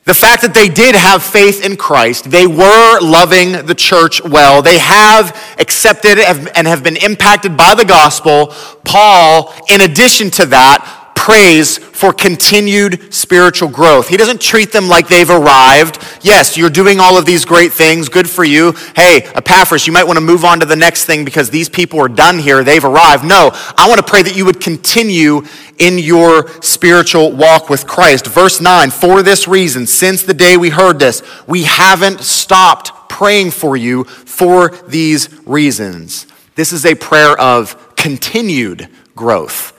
the 0.05 0.15
fact 0.15 0.43
that 0.43 0.53
they 0.53 0.69
did 0.69 0.97
have 0.97 1.23
faith 1.23 1.65
in 1.65 1.77
Christ, 1.77 2.31
they 2.31 2.47
were 2.47 3.01
loving 3.01 3.67
the 3.67 3.75
church 3.75 4.23
well, 4.23 4.61
they 4.61 4.79
have 4.79 5.57
accepted 5.61 6.19
and 6.19 6.67
have 6.67 6.83
been 6.83 6.97
impacted 6.97 7.57
by 7.57 7.75
the 7.75 7.85
gospel, 7.85 8.49
Paul, 8.85 9.55
in 9.71 9.81
addition 9.81 10.31
to 10.33 10.47
that, 10.47 11.02
prays 11.23 11.79
for 11.79 12.13
continued 12.13 13.15
spiritual 13.15 13.69
growth. 13.69 14.09
He 14.09 14.17
doesn't 14.17 14.41
treat 14.41 14.73
them 14.73 14.89
like 14.89 15.07
they've 15.07 15.31
arrived. 15.31 16.05
Yes, 16.23 16.57
you're 16.57 16.69
doing 16.69 16.99
all 16.99 17.17
of 17.17 17.25
these 17.25 17.45
great 17.45 17.71
things. 17.71 18.09
Good 18.09 18.29
for 18.29 18.43
you. 18.43 18.73
Hey, 18.97 19.23
Epaphras, 19.37 19.87
you 19.87 19.93
might 19.93 20.03
want 20.03 20.17
to 20.17 20.21
move 20.21 20.45
on 20.45 20.59
to 20.59 20.67
the 20.67 20.75
next 20.75 21.05
thing 21.05 21.25
because 21.25 21.49
these 21.49 21.69
people 21.69 22.01
are 22.01 22.09
done 22.09 22.41
here. 22.41 22.65
They've 22.65 22.85
arrived. 22.85 23.25
No, 23.25 23.53
I 23.55 23.89
want 23.89 24.05
to 24.05 24.07
pray 24.11 24.23
that 24.23 24.35
you 24.35 24.45
would 24.47 24.61
continue 24.61 25.43
in 25.79 25.97
your 25.97 26.49
spiritual 26.61 27.31
walk 27.31 27.71
with 27.71 27.87
Christ. 27.87 28.27
Verse 28.27 28.61
9, 28.61 28.91
for 28.91 29.23
this 29.23 29.47
reason, 29.47 29.87
since 29.87 30.25
the 30.25 30.35
day 30.35 30.57
we 30.57 30.71
heard 30.71 30.99
this, 30.99 31.23
we 31.47 31.63
haven't 31.63 32.23
stopped 32.23 33.09
praying 33.09 33.53
for 33.53 33.77
you 33.77 34.03
for 34.03 34.71
these 34.89 35.29
reasons. 35.47 36.27
This 36.57 36.73
is 36.73 36.85
a 36.85 36.97
prayer 36.97 37.39
of 37.39 37.95
continued 37.95 38.89
growth 39.15 39.73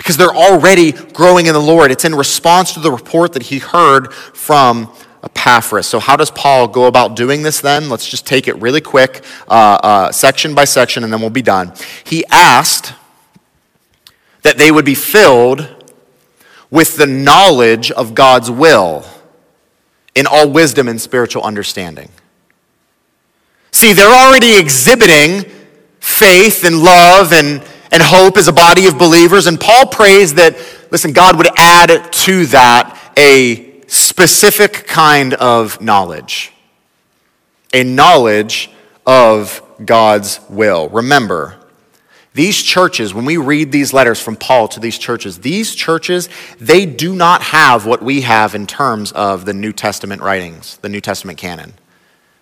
because 0.00 0.16
they're 0.16 0.34
already 0.34 0.92
growing 0.92 1.44
in 1.44 1.52
the 1.52 1.60
Lord. 1.60 1.90
It's 1.90 2.06
in 2.06 2.14
response 2.14 2.72
to 2.72 2.80
the 2.80 2.90
report 2.90 3.34
that 3.34 3.42
he 3.42 3.58
heard 3.58 4.14
from 4.14 4.90
Epaphras. 5.22 5.86
So, 5.86 6.00
how 6.00 6.16
does 6.16 6.30
Paul 6.30 6.68
go 6.68 6.86
about 6.86 7.16
doing 7.16 7.42
this 7.42 7.60
then? 7.60 7.90
Let's 7.90 8.08
just 8.08 8.26
take 8.26 8.48
it 8.48 8.56
really 8.62 8.80
quick, 8.80 9.22
uh, 9.46 9.78
uh, 9.82 10.10
section 10.10 10.54
by 10.54 10.64
section, 10.64 11.04
and 11.04 11.12
then 11.12 11.20
we'll 11.20 11.28
be 11.28 11.42
done. 11.42 11.74
He 12.02 12.24
asked 12.30 12.94
that 14.40 14.56
they 14.56 14.72
would 14.72 14.86
be 14.86 14.94
filled 14.94 15.68
with 16.70 16.96
the 16.96 17.06
knowledge 17.06 17.90
of 17.90 18.14
God's 18.14 18.50
will 18.50 19.04
in 20.14 20.26
all 20.26 20.48
wisdom 20.48 20.88
and 20.88 20.98
spiritual 20.98 21.42
understanding. 21.42 22.08
See, 23.70 23.92
they're 23.92 24.08
already 24.10 24.58
exhibiting 24.58 25.44
faith 25.98 26.64
and 26.64 26.82
love 26.82 27.34
and 27.34 27.62
and 27.90 28.02
hope 28.02 28.36
as 28.36 28.48
a 28.48 28.52
body 28.52 28.86
of 28.86 28.98
believers. 28.98 29.46
And 29.46 29.58
Paul 29.60 29.86
prays 29.86 30.34
that, 30.34 30.56
listen, 30.90 31.12
God 31.12 31.36
would 31.36 31.48
add 31.56 32.12
to 32.12 32.46
that 32.46 33.12
a 33.16 33.82
specific 33.86 34.86
kind 34.86 35.34
of 35.34 35.80
knowledge, 35.80 36.52
a 37.72 37.82
knowledge 37.82 38.70
of 39.06 39.62
God's 39.84 40.40
will. 40.48 40.88
Remember, 40.88 41.56
these 42.32 42.62
churches, 42.62 43.12
when 43.12 43.24
we 43.24 43.36
read 43.36 43.72
these 43.72 43.92
letters 43.92 44.20
from 44.20 44.36
Paul 44.36 44.68
to 44.68 44.80
these 44.80 44.98
churches, 44.98 45.40
these 45.40 45.74
churches, 45.74 46.28
they 46.60 46.86
do 46.86 47.14
not 47.14 47.42
have 47.42 47.86
what 47.86 48.02
we 48.02 48.20
have 48.20 48.54
in 48.54 48.68
terms 48.68 49.10
of 49.12 49.44
the 49.44 49.52
New 49.52 49.72
Testament 49.72 50.22
writings, 50.22 50.76
the 50.78 50.88
New 50.88 51.00
Testament 51.00 51.38
canon. 51.38 51.74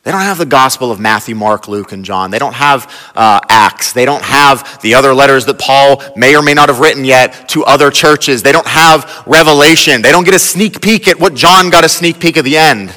They 0.09 0.13
don't 0.13 0.23
have 0.23 0.39
the 0.39 0.47
gospel 0.47 0.91
of 0.91 0.99
Matthew, 0.99 1.35
Mark, 1.35 1.69
Luke, 1.69 1.93
and 1.93 2.03
John. 2.03 2.31
They 2.31 2.39
don't 2.39 2.55
have 2.55 2.91
uh, 3.15 3.41
Acts. 3.51 3.93
They 3.93 4.07
don't 4.07 4.23
have 4.23 4.81
the 4.81 4.95
other 4.95 5.13
letters 5.13 5.45
that 5.45 5.59
Paul 5.59 6.03
may 6.17 6.35
or 6.35 6.41
may 6.41 6.55
not 6.55 6.71
have 6.71 6.81
written 6.81 7.05
yet 7.05 7.47
to 7.51 7.63
other 7.65 7.91
churches. 7.91 8.43
They 8.43 8.51
don't 8.51 8.67
have 8.67 9.23
Revelation. 9.27 10.01
They 10.01 10.11
don't 10.11 10.25
get 10.25 10.33
a 10.33 10.39
sneak 10.39 10.81
peek 10.81 11.09
at 11.09 11.21
what 11.21 11.35
John 11.35 11.69
got 11.69 11.85
a 11.85 11.91
sneak 11.91 12.21
peek 12.21 12.39
at 12.39 12.45
the 12.45 12.57
end. 12.57 12.89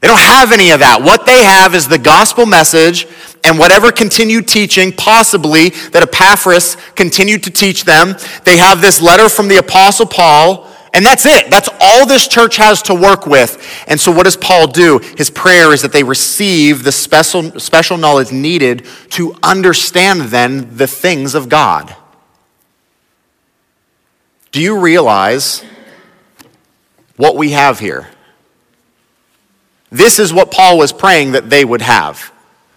They 0.00 0.08
don't 0.08 0.18
have 0.18 0.50
any 0.50 0.70
of 0.70 0.80
that. 0.80 1.02
What 1.02 1.26
they 1.26 1.42
have 1.44 1.74
is 1.74 1.88
the 1.88 1.98
gospel 1.98 2.46
message 2.46 3.06
and 3.44 3.58
whatever 3.58 3.92
continued 3.92 4.48
teaching, 4.48 4.92
possibly 4.92 5.68
that 5.90 6.02
Epaphras 6.02 6.78
continued 6.94 7.42
to 7.42 7.50
teach 7.50 7.84
them. 7.84 8.14
They 8.46 8.56
have 8.56 8.80
this 8.80 9.02
letter 9.02 9.28
from 9.28 9.48
the 9.48 9.58
Apostle 9.58 10.06
Paul 10.06 10.70
and 10.92 11.06
that's 11.06 11.24
it. 11.24 11.50
That's 11.50 11.68
all 11.80 12.06
this 12.06 12.26
church 12.26 12.56
has 12.56 12.82
to 12.82 12.94
work 12.94 13.26
with. 13.26 13.84
And 13.86 14.00
so, 14.00 14.10
what 14.10 14.24
does 14.24 14.36
Paul 14.36 14.66
do? 14.66 14.98
His 15.16 15.30
prayer 15.30 15.72
is 15.72 15.82
that 15.82 15.92
they 15.92 16.02
receive 16.02 16.82
the 16.82 16.92
special, 16.92 17.58
special 17.60 17.96
knowledge 17.96 18.32
needed 18.32 18.86
to 19.10 19.36
understand 19.42 20.22
then 20.22 20.76
the 20.76 20.86
things 20.86 21.34
of 21.34 21.48
God. 21.48 21.94
Do 24.52 24.60
you 24.60 24.80
realize 24.80 25.64
what 27.16 27.36
we 27.36 27.50
have 27.52 27.78
here? 27.78 28.08
This 29.90 30.18
is 30.18 30.32
what 30.32 30.50
Paul 30.50 30.78
was 30.78 30.92
praying 30.92 31.32
that 31.32 31.50
they 31.50 31.64
would 31.64 31.82
have 31.82 32.32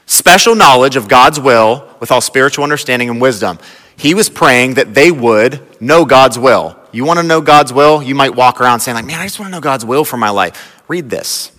special 0.06 0.54
knowledge 0.54 0.96
of 0.96 1.08
God's 1.08 1.40
will 1.40 1.88
with 2.00 2.12
all 2.12 2.22
spiritual 2.22 2.64
understanding 2.64 3.10
and 3.10 3.22
wisdom. 3.22 3.58
He 3.96 4.14
was 4.14 4.30
praying 4.30 4.76
that 4.76 4.94
they 4.94 5.12
would 5.12 5.82
know 5.82 6.06
God's 6.06 6.38
will. 6.38 6.78
You 6.94 7.04
want 7.04 7.20
to 7.20 7.26
know 7.26 7.42
God's 7.42 7.74
will? 7.74 8.02
You 8.02 8.16
might 8.16 8.36
walk 8.36 8.62
around 8.62 8.80
saying, 8.80 8.96
like, 8.96 9.06
man, 9.06 9.20
I 9.20 9.26
just 9.26 9.40
want 9.40 9.52
to 9.52 9.58
know 9.58 9.62
God's 9.62 9.84
will 9.84 10.06
for 10.06 10.16
my 10.16 10.30
life. 10.30 10.82
Read 10.88 11.10
this. 11.10 11.52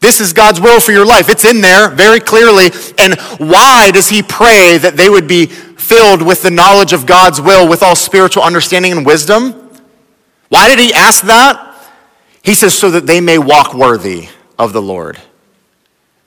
This 0.00 0.20
is 0.20 0.32
God's 0.32 0.60
will 0.60 0.80
for 0.80 0.92
your 0.92 1.04
life. 1.04 1.28
It's 1.28 1.44
in 1.44 1.60
there 1.60 1.90
very 1.90 2.18
clearly. 2.18 2.70
And 2.98 3.20
why 3.38 3.90
does 3.92 4.08
he 4.08 4.22
pray 4.22 4.78
that 4.78 4.96
they 4.96 5.10
would 5.10 5.28
be 5.28 5.46
filled 5.46 6.22
with 6.22 6.42
the 6.42 6.50
knowledge 6.50 6.92
of 6.92 7.04
God's 7.04 7.40
will 7.40 7.68
with 7.68 7.82
all 7.82 7.94
spiritual 7.96 8.42
understanding 8.42 8.92
and 8.92 9.04
wisdom? 9.04 9.70
Why 10.48 10.68
did 10.68 10.78
he 10.78 10.94
ask 10.94 11.24
that? 11.26 11.64
He 12.42 12.54
says, 12.54 12.78
so 12.78 12.90
that 12.92 13.06
they 13.06 13.20
may 13.20 13.38
walk 13.38 13.74
worthy 13.74 14.28
of 14.58 14.72
the 14.72 14.80
Lord. 14.80 15.20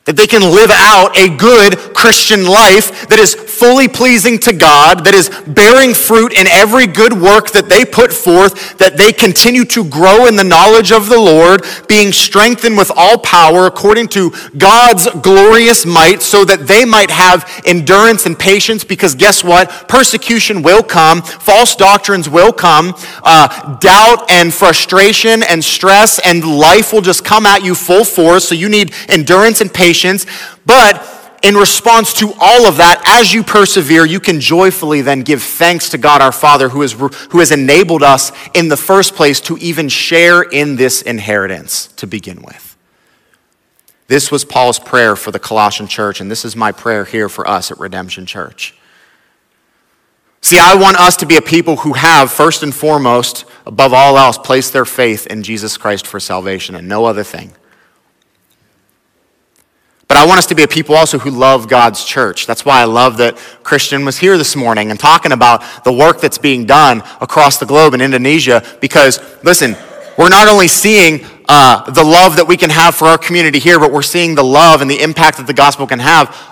That 0.05 0.17
they 0.17 0.25
can 0.25 0.41
live 0.41 0.71
out 0.71 1.15
a 1.15 1.29
good 1.29 1.77
Christian 1.93 2.47
life 2.47 3.07
that 3.09 3.19
is 3.19 3.35
fully 3.35 3.87
pleasing 3.87 4.39
to 4.39 4.51
God, 4.51 5.05
that 5.05 5.13
is 5.13 5.29
bearing 5.45 5.93
fruit 5.93 6.33
in 6.33 6.47
every 6.47 6.87
good 6.87 7.13
work 7.13 7.51
that 7.51 7.69
they 7.69 7.85
put 7.85 8.11
forth, 8.11 8.79
that 8.79 8.97
they 8.97 9.13
continue 9.13 9.63
to 9.65 9.83
grow 9.83 10.25
in 10.25 10.35
the 10.35 10.43
knowledge 10.43 10.91
of 10.91 11.07
the 11.07 11.19
Lord, 11.19 11.63
being 11.87 12.11
strengthened 12.11 12.75
with 12.75 12.91
all 12.95 13.19
power 13.19 13.67
according 13.67 14.07
to 14.17 14.31
God's 14.57 15.07
glorious 15.21 15.85
might, 15.85 16.23
so 16.23 16.43
that 16.45 16.65
they 16.65 16.83
might 16.83 17.11
have 17.11 17.45
endurance 17.63 18.25
and 18.25 18.37
patience. 18.39 18.83
Because 18.83 19.13
guess 19.13 19.43
what? 19.43 19.69
Persecution 19.87 20.63
will 20.63 20.81
come, 20.81 21.21
false 21.21 21.75
doctrines 21.75 22.27
will 22.27 22.51
come, 22.51 22.95
uh, 23.21 23.77
doubt 23.77 24.31
and 24.31 24.51
frustration 24.51 25.43
and 25.43 25.63
stress 25.63 26.17
and 26.25 26.43
life 26.43 26.91
will 26.91 27.01
just 27.01 27.23
come 27.23 27.45
at 27.45 27.63
you 27.63 27.75
full 27.75 28.03
force. 28.03 28.49
So 28.49 28.55
you 28.55 28.67
need 28.67 28.95
endurance 29.07 29.61
and 29.61 29.71
patience. 29.71 29.90
But 30.65 31.07
in 31.43 31.55
response 31.55 32.13
to 32.15 32.33
all 32.39 32.67
of 32.67 32.77
that, 32.77 33.01
as 33.05 33.33
you 33.33 33.43
persevere, 33.43 34.05
you 34.05 34.19
can 34.19 34.39
joyfully 34.39 35.01
then 35.01 35.21
give 35.21 35.41
thanks 35.41 35.89
to 35.89 35.97
God 35.97 36.21
our 36.21 36.31
Father 36.31 36.69
who, 36.69 36.83
is, 36.83 36.93
who 36.93 37.39
has 37.39 37.51
enabled 37.51 38.03
us 38.03 38.31
in 38.53 38.67
the 38.67 38.77
first 38.77 39.15
place 39.15 39.39
to 39.41 39.57
even 39.57 39.89
share 39.89 40.43
in 40.43 40.75
this 40.75 41.01
inheritance 41.01 41.87
to 41.97 42.05
begin 42.05 42.43
with. 42.43 42.77
This 44.07 44.29
was 44.29 44.45
Paul's 44.45 44.77
prayer 44.77 45.15
for 45.15 45.31
the 45.31 45.39
Colossian 45.39 45.87
church, 45.87 46.19
and 46.19 46.29
this 46.29 46.45
is 46.45 46.55
my 46.55 46.71
prayer 46.71 47.05
here 47.05 47.29
for 47.29 47.47
us 47.47 47.71
at 47.71 47.79
Redemption 47.79 48.25
Church. 48.25 48.75
See, 50.41 50.59
I 50.59 50.75
want 50.75 50.97
us 50.97 51.15
to 51.17 51.25
be 51.25 51.37
a 51.37 51.41
people 51.41 51.77
who 51.77 51.93
have, 51.93 52.31
first 52.31 52.61
and 52.61 52.73
foremost, 52.73 53.45
above 53.65 53.93
all 53.93 54.17
else, 54.17 54.37
placed 54.37 54.73
their 54.73 54.85
faith 54.85 55.27
in 55.27 55.43
Jesus 55.43 55.77
Christ 55.77 56.05
for 56.05 56.19
salvation 56.19 56.75
and 56.75 56.87
no 56.87 57.05
other 57.05 57.23
thing. 57.23 57.53
But 60.11 60.17
I 60.17 60.25
want 60.25 60.39
us 60.39 60.47
to 60.47 60.55
be 60.55 60.63
a 60.63 60.67
people 60.67 60.93
also 60.95 61.17
who 61.17 61.29
love 61.29 61.69
God's 61.69 62.03
church. 62.03 62.45
That's 62.45 62.65
why 62.65 62.81
I 62.81 62.83
love 62.83 63.15
that 63.19 63.37
Christian 63.63 64.03
was 64.03 64.17
here 64.17 64.37
this 64.37 64.57
morning 64.57 64.91
and 64.91 64.99
talking 64.99 65.31
about 65.31 65.63
the 65.85 65.93
work 65.93 66.19
that's 66.19 66.37
being 66.37 66.65
done 66.65 67.01
across 67.21 67.59
the 67.59 67.65
globe 67.65 67.93
in 67.93 68.01
Indonesia. 68.01 68.61
Because, 68.81 69.21
listen, 69.41 69.73
we're 70.17 70.27
not 70.27 70.49
only 70.49 70.67
seeing 70.67 71.25
uh, 71.47 71.89
the 71.89 72.03
love 72.03 72.35
that 72.35 72.45
we 72.45 72.57
can 72.57 72.69
have 72.69 72.93
for 72.93 73.05
our 73.05 73.17
community 73.17 73.57
here, 73.57 73.79
but 73.79 73.93
we're 73.93 74.01
seeing 74.01 74.35
the 74.35 74.43
love 74.43 74.81
and 74.81 74.91
the 74.91 75.01
impact 75.01 75.37
that 75.37 75.47
the 75.47 75.53
gospel 75.53 75.87
can 75.87 75.99
have 75.99 76.50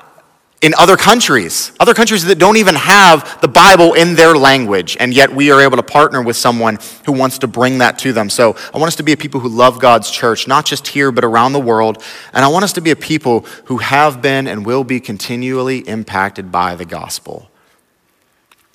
in 0.61 0.73
other 0.77 0.97
countries, 0.97 1.71
other 1.79 1.93
countries 1.93 2.25
that 2.25 2.37
don't 2.37 2.57
even 2.57 2.75
have 2.75 3.39
the 3.39 3.47
Bible 3.47 3.93
in 3.93 4.15
their 4.15 4.35
language, 4.35 4.97
and 4.99 5.13
yet 5.13 5.33
we 5.33 5.51
are 5.51 5.61
able 5.61 5.77
to 5.77 5.83
partner 5.83 6.21
with 6.21 6.35
someone 6.35 6.77
who 7.05 7.13
wants 7.13 7.37
to 7.39 7.47
bring 7.47 7.77
that 7.77 7.97
to 7.99 8.11
them. 8.11 8.29
So 8.29 8.57
I 8.73 8.77
want 8.77 8.89
us 8.89 8.97
to 8.97 9.03
be 9.03 9.13
a 9.13 9.17
people 9.17 9.39
who 9.39 9.47
love 9.47 9.79
God's 9.79 10.11
church, 10.11 10.47
not 10.47 10.65
just 10.65 10.87
here, 10.87 11.11
but 11.11 11.23
around 11.23 11.53
the 11.53 11.61
world. 11.61 12.03
And 12.33 12.43
I 12.43 12.49
want 12.49 12.65
us 12.65 12.73
to 12.73 12.81
be 12.81 12.91
a 12.91 12.95
people 12.95 13.45
who 13.65 13.77
have 13.77 14.21
been 14.21 14.47
and 14.47 14.65
will 14.65 14.83
be 14.83 14.99
continually 14.99 15.79
impacted 15.79 16.51
by 16.51 16.75
the 16.75 16.85
gospel. 16.85 17.49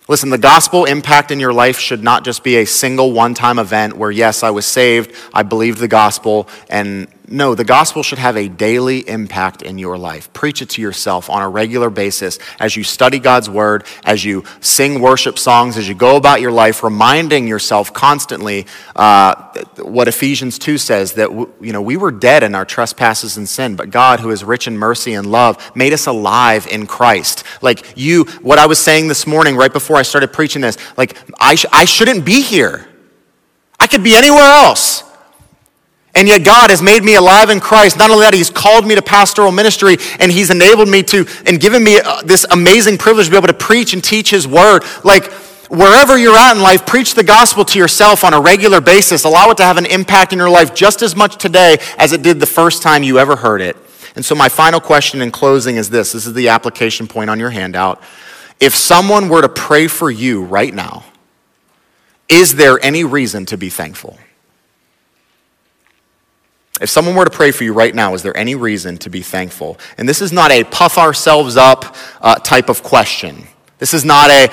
Listen, 0.07 0.29
the 0.29 0.39
gospel 0.39 0.85
impact 0.85 1.31
in 1.31 1.41
your 1.41 1.55
life 1.55 1.79
should 1.79 2.03
not 2.03 2.25
just 2.25 2.45
be 2.45 2.57
a 2.57 2.67
single 2.67 3.13
one 3.13 3.33
time 3.33 3.59
event 3.59 3.97
where, 3.97 4.11
yes, 4.11 4.43
I 4.43 4.51
was 4.51 4.67
saved, 4.67 5.15
I 5.33 5.43
believed 5.43 5.79
the 5.79 5.89
gospel, 5.89 6.47
and 6.69 7.09
no, 7.27 7.55
the 7.55 7.65
gospel 7.65 8.03
should 8.03 8.19
have 8.19 8.37
a 8.37 8.49
daily 8.49 9.09
impact 9.09 9.63
in 9.63 9.79
your 9.79 9.97
life. 9.97 10.31
Preach 10.35 10.61
it 10.61 10.69
to 10.71 10.83
yourself 10.83 11.31
on 11.31 11.43
a 11.43 11.49
regular 11.49 11.89
basis 11.89 12.39
as 12.61 12.77
you 12.77 12.85
study 12.85 13.19
God's 13.19 13.49
word, 13.49 13.85
as 14.05 14.25
you 14.25 14.45
sing 14.61 15.01
worship 15.01 15.39
songs, 15.39 15.79
as 15.79 15.89
you 15.89 15.95
go 15.95 16.17
about 16.17 16.43
your 16.43 16.51
life, 16.51 16.83
reminding 16.83 17.49
yourself 17.49 17.95
constantly 17.95 18.67
uh, 18.95 19.35
what 19.79 20.07
Ephesians 20.07 20.59
2 20.59 20.77
says 20.77 21.15
that 21.15 21.31
you 21.61 21.73
know, 21.73 21.81
we 21.81 21.97
were 21.97 22.11
dead 22.11 22.43
in 22.43 22.55
our 22.55 22.67
trespasses 22.67 23.39
and 23.39 23.49
sin, 23.49 23.75
but 23.75 23.89
God, 23.89 24.21
who 24.21 24.31
is 24.31 24.45
rich 24.45 24.67
in 24.67 24.77
mercy 24.77 25.15
and 25.15 25.27
love, 25.31 25.75
made 25.75 25.95
us 25.95 26.07
alive 26.07 26.67
in 26.67 26.87
Christ. 26.87 27.45
Like 27.63 27.95
you, 27.97 28.25
what 28.43 28.59
I 28.59 28.67
was 28.67 28.79
saying 28.79 29.09
this 29.09 29.27
morning 29.27 29.57
right 29.57 29.73
before 29.73 29.97
I 29.97 30.03
started 30.03 30.31
preaching 30.31 30.61
this, 30.61 30.77
like 30.99 31.17
I, 31.41 31.55
sh- 31.55 31.67
I 31.73 31.87
shouldn't 31.87 32.27
be 32.27 32.43
here. 32.43 32.87
I 33.81 33.87
could 33.87 34.05
be 34.05 34.15
anywhere 34.15 34.43
else. 34.43 35.05
And 36.17 36.29
yet, 36.29 36.45
God 36.45 36.71
has 36.71 36.81
made 36.81 37.03
me 37.03 37.17
alive 37.17 37.51
in 37.51 37.59
Christ. 37.59 37.99
Not 37.99 38.11
only 38.11 38.25
that, 38.25 38.35
He's 38.35 38.51
called 38.51 38.87
me 38.87 38.95
to 38.95 39.03
pastoral 39.03 39.51
ministry 39.51 39.97
and 40.21 40.31
He's 40.31 40.51
enabled 40.51 40.89
me 40.89 41.03
to 41.05 41.27
and 41.45 41.61
given 41.61 41.83
me 41.83 41.99
uh, 41.99 42.23
this 42.23 42.47
amazing 42.51 42.99
privilege 42.99 43.27
to 43.27 43.33
be 43.33 43.37
able 43.37 43.49
to 43.49 43.55
preach 43.55 43.95
and 43.95 44.05
teach 44.05 44.31
His 44.31 44.47
word. 44.47 44.85
Like, 45.03 45.33
wherever 45.69 46.17
you're 46.17 46.37
at 46.37 46.57
in 46.57 46.63
life, 46.63 46.87
preach 46.87 47.15
the 47.15 47.25
gospel 47.25 47.65
to 47.65 47.79
yourself 47.79 48.23
on 48.23 48.33
a 48.33 48.41
regular 48.41 48.81
basis. 48.81 49.25
Allow 49.25 49.51
it 49.51 49.57
to 49.57 49.65
have 49.65 49.77
an 49.77 49.87
impact 49.87 50.33
in 50.33 50.39
your 50.39 50.51
life 50.51 50.73
just 50.73 51.03
as 51.03 51.17
much 51.17 51.37
today 51.37 51.79
as 51.99 52.13
it 52.13 52.23
did 52.23 52.39
the 52.39 52.47
first 52.47 52.83
time 52.83 53.03
you 53.03 53.19
ever 53.19 53.35
heard 53.35 53.61
it. 53.61 53.77
And 54.15 54.25
so, 54.25 54.37
my 54.37 54.49
final 54.49 54.81
question 54.81 55.21
in 55.21 55.33
closing 55.33 55.77
is 55.77 55.91
this 55.91 56.13
this 56.13 56.27
is 56.27 56.35
the 56.35 56.49
application 56.49 57.09
point 57.09 57.29
on 57.29 57.41
your 57.41 57.51
handout. 57.51 58.01
If 58.61 58.77
someone 58.77 59.29
were 59.29 59.43
to 59.43 59.49
pray 59.49 59.89
for 59.89 60.11
you 60.11 60.45
right 60.45 60.73
now, 60.73 61.05
is 62.29 62.55
there 62.55 62.79
any 62.85 63.03
reason 63.03 63.47
to 63.47 63.59
be 63.59 63.69
thankful? 63.69 64.17
If 66.81 66.91
someone 66.91 67.15
were 67.15 67.25
to 67.25 67.31
pray 67.31 67.53
for 67.53 67.63
you 67.63 67.73
right 67.73 67.95
now, 67.95 68.15
is 68.15 68.23
there 68.23 68.37
any 68.37 68.57
reason 68.57 68.99
to 68.99 69.11
be 69.11 69.23
thankful? 69.23 69.79
And 69.97 70.09
this 70.09 70.21
is 70.21 70.33
not 70.33 70.51
a 70.51 70.65
puff 70.65 70.99
ourselves 70.99 71.57
up 71.57 71.95
uh, 72.21 72.35
type 72.37 72.69
of 72.69 72.83
question. 72.83 73.47
This 73.79 73.95
is 73.95 74.05
not 74.05 74.29
a, 74.31 74.49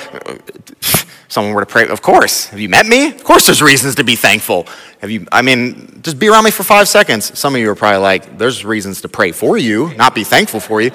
someone 1.27 1.53
were 1.53 1.61
to 1.61 1.65
pray, 1.65 1.87
of 1.87 2.03
course. 2.03 2.47
Have 2.47 2.59
you 2.59 2.69
met 2.69 2.85
me? 2.85 3.07
Of 3.07 3.23
course 3.23 3.47
there's 3.47 3.61
reasons 3.61 3.95
to 3.95 4.03
be 4.03 4.15
thankful. 4.15 4.67
Have 4.99 5.09
you, 5.09 5.25
I 5.31 5.41
mean, 5.41 6.01
just 6.03 6.19
be 6.19 6.29
around 6.29 6.43
me 6.43 6.51
for 6.51 6.63
five 6.63 6.87
seconds. 6.87 7.37
Some 7.37 7.55
of 7.55 7.61
you 7.61 7.71
are 7.71 7.75
probably 7.75 8.01
like, 8.01 8.37
there's 8.37 8.63
reasons 8.63 9.01
to 9.01 9.09
pray 9.09 9.31
for 9.31 9.57
you, 9.57 9.91
not 9.95 10.13
be 10.13 10.23
thankful 10.23 10.59
for 10.59 10.79
you. 10.79 10.91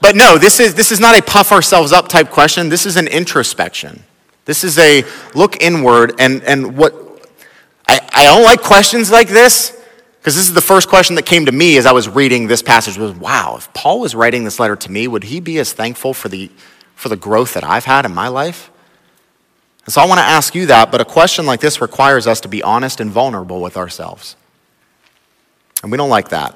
But 0.00 0.16
no, 0.16 0.36
this 0.36 0.58
is, 0.58 0.74
this 0.74 0.90
is 0.90 0.98
not 0.98 1.16
a 1.16 1.22
puff 1.22 1.52
ourselves 1.52 1.92
up 1.92 2.08
type 2.08 2.30
question. 2.30 2.68
This 2.68 2.86
is 2.86 2.96
an 2.96 3.06
introspection. 3.06 4.02
This 4.46 4.64
is 4.64 4.78
a 4.78 5.04
look 5.36 5.62
inward 5.62 6.14
and, 6.18 6.42
and 6.42 6.76
what, 6.76 6.92
I, 7.86 8.00
I 8.12 8.24
don't 8.24 8.42
like 8.42 8.62
questions 8.62 9.12
like 9.12 9.28
this 9.28 9.79
because 10.20 10.34
this 10.34 10.48
is 10.48 10.52
the 10.52 10.60
first 10.60 10.90
question 10.90 11.16
that 11.16 11.24
came 11.24 11.46
to 11.46 11.52
me 11.52 11.78
as 11.78 11.86
I 11.86 11.92
was 11.92 12.06
reading 12.06 12.46
this 12.46 12.62
passage 12.62 12.98
was, 12.98 13.12
wow, 13.12 13.54
if 13.56 13.72
Paul 13.72 14.00
was 14.00 14.14
writing 14.14 14.44
this 14.44 14.60
letter 14.60 14.76
to 14.76 14.92
me, 14.92 15.08
would 15.08 15.24
he 15.24 15.40
be 15.40 15.58
as 15.58 15.72
thankful 15.72 16.12
for 16.12 16.28
the, 16.28 16.50
for 16.94 17.08
the 17.08 17.16
growth 17.16 17.54
that 17.54 17.64
I've 17.64 17.86
had 17.86 18.04
in 18.04 18.12
my 18.12 18.28
life? 18.28 18.70
And 19.86 19.94
so 19.94 20.02
I 20.02 20.06
want 20.06 20.18
to 20.18 20.24
ask 20.24 20.54
you 20.54 20.66
that, 20.66 20.92
but 20.92 21.00
a 21.00 21.06
question 21.06 21.46
like 21.46 21.60
this 21.60 21.80
requires 21.80 22.26
us 22.26 22.42
to 22.42 22.48
be 22.48 22.62
honest 22.62 23.00
and 23.00 23.10
vulnerable 23.10 23.62
with 23.62 23.78
ourselves. 23.78 24.36
And 25.82 25.90
we 25.90 25.96
don't 25.96 26.10
like 26.10 26.28
that. 26.28 26.54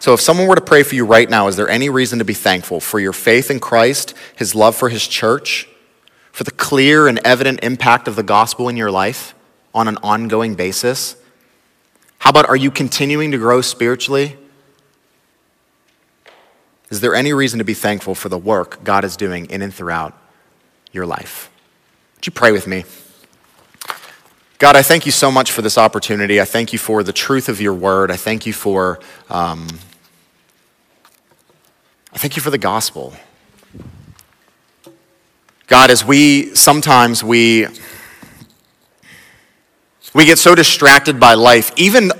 So 0.00 0.12
if 0.12 0.20
someone 0.20 0.48
were 0.48 0.56
to 0.56 0.60
pray 0.60 0.82
for 0.82 0.96
you 0.96 1.06
right 1.06 1.30
now, 1.30 1.46
is 1.46 1.54
there 1.54 1.68
any 1.68 1.88
reason 1.88 2.18
to 2.18 2.24
be 2.24 2.34
thankful 2.34 2.80
for 2.80 2.98
your 2.98 3.12
faith 3.12 3.52
in 3.52 3.60
Christ, 3.60 4.14
his 4.34 4.52
love 4.52 4.74
for 4.74 4.88
his 4.88 5.06
church, 5.06 5.68
for 6.32 6.42
the 6.42 6.50
clear 6.50 7.06
and 7.06 7.20
evident 7.20 7.60
impact 7.62 8.08
of 8.08 8.16
the 8.16 8.24
gospel 8.24 8.68
in 8.68 8.76
your 8.76 8.90
life 8.90 9.32
on 9.72 9.86
an 9.86 9.96
ongoing 10.02 10.56
basis? 10.56 11.14
How 12.24 12.30
about 12.30 12.48
are 12.48 12.56
you 12.56 12.70
continuing 12.70 13.32
to 13.32 13.36
grow 13.36 13.60
spiritually? 13.60 14.34
Is 16.88 17.02
there 17.02 17.14
any 17.14 17.34
reason 17.34 17.58
to 17.58 17.66
be 17.66 17.74
thankful 17.74 18.14
for 18.14 18.30
the 18.30 18.38
work 18.38 18.82
God 18.82 19.04
is 19.04 19.14
doing 19.14 19.44
in 19.50 19.60
and 19.60 19.74
throughout 19.74 20.18
your 20.90 21.04
life? 21.04 21.50
Would 22.16 22.24
you 22.24 22.32
pray 22.32 22.50
with 22.50 22.66
me? 22.66 22.84
God, 24.58 24.74
I 24.74 24.80
thank 24.80 25.04
you 25.04 25.12
so 25.12 25.30
much 25.30 25.52
for 25.52 25.60
this 25.60 25.76
opportunity. 25.76 26.40
I 26.40 26.46
thank 26.46 26.72
you 26.72 26.78
for 26.78 27.02
the 27.02 27.12
truth 27.12 27.50
of 27.50 27.60
your 27.60 27.74
word. 27.74 28.10
I 28.10 28.16
thank 28.16 28.46
you 28.46 28.54
for, 28.54 29.00
um, 29.28 29.68
I 32.10 32.16
thank 32.16 32.36
you 32.36 32.42
for 32.42 32.50
the 32.50 32.56
gospel. 32.56 33.12
God, 35.66 35.90
as 35.90 36.02
we 36.02 36.54
sometimes 36.54 37.22
we 37.22 37.66
we 40.14 40.24
get 40.24 40.38
so 40.38 40.54
distracted 40.54 41.18
by 41.18 41.34
life, 41.34 41.72
even 41.76 42.12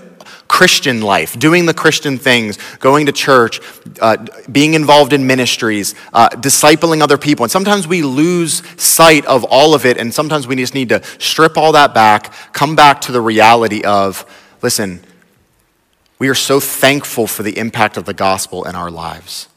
Christian 0.49 1.01
life, 1.01 1.38
doing 1.38 1.66
the 1.66 1.74
Christian 1.74 2.18
things, 2.18 2.59
going 2.78 3.07
to 3.07 3.12
church, 3.12 3.61
uh, 4.01 4.24
being 4.51 4.74
involved 4.74 5.12
in 5.12 5.26
ministries, 5.26 5.95
uh, 6.12 6.28
discipling 6.28 7.03
other 7.03 7.18
people. 7.18 7.45
And 7.45 7.51
sometimes 7.51 7.88
we 7.88 8.03
lose 8.03 8.62
sight 8.80 9.24
of 9.26 9.45
all 9.45 9.74
of 9.74 9.86
it, 9.86 9.97
and 9.97 10.12
sometimes 10.12 10.47
we 10.47 10.57
just 10.57 10.74
need 10.74 10.90
to 10.90 11.03
strip 11.18 11.57
all 11.57 11.72
that 11.72 11.95
back, 11.95 12.32
come 12.53 12.76
back 12.76 13.01
to 13.03 13.12
the 13.12 13.20
reality 13.20 13.82
of 13.82 14.26
listen, 14.62 15.01
we 16.18 16.28
are 16.28 16.34
so 16.34 16.61
thankful 16.61 17.26
for 17.26 17.42
the 17.42 17.59
impact 17.59 17.97
of 17.97 18.05
the 18.05 18.14
gospel 18.14 18.64
in 18.64 18.74
our 18.74 18.90
lives. 18.90 19.49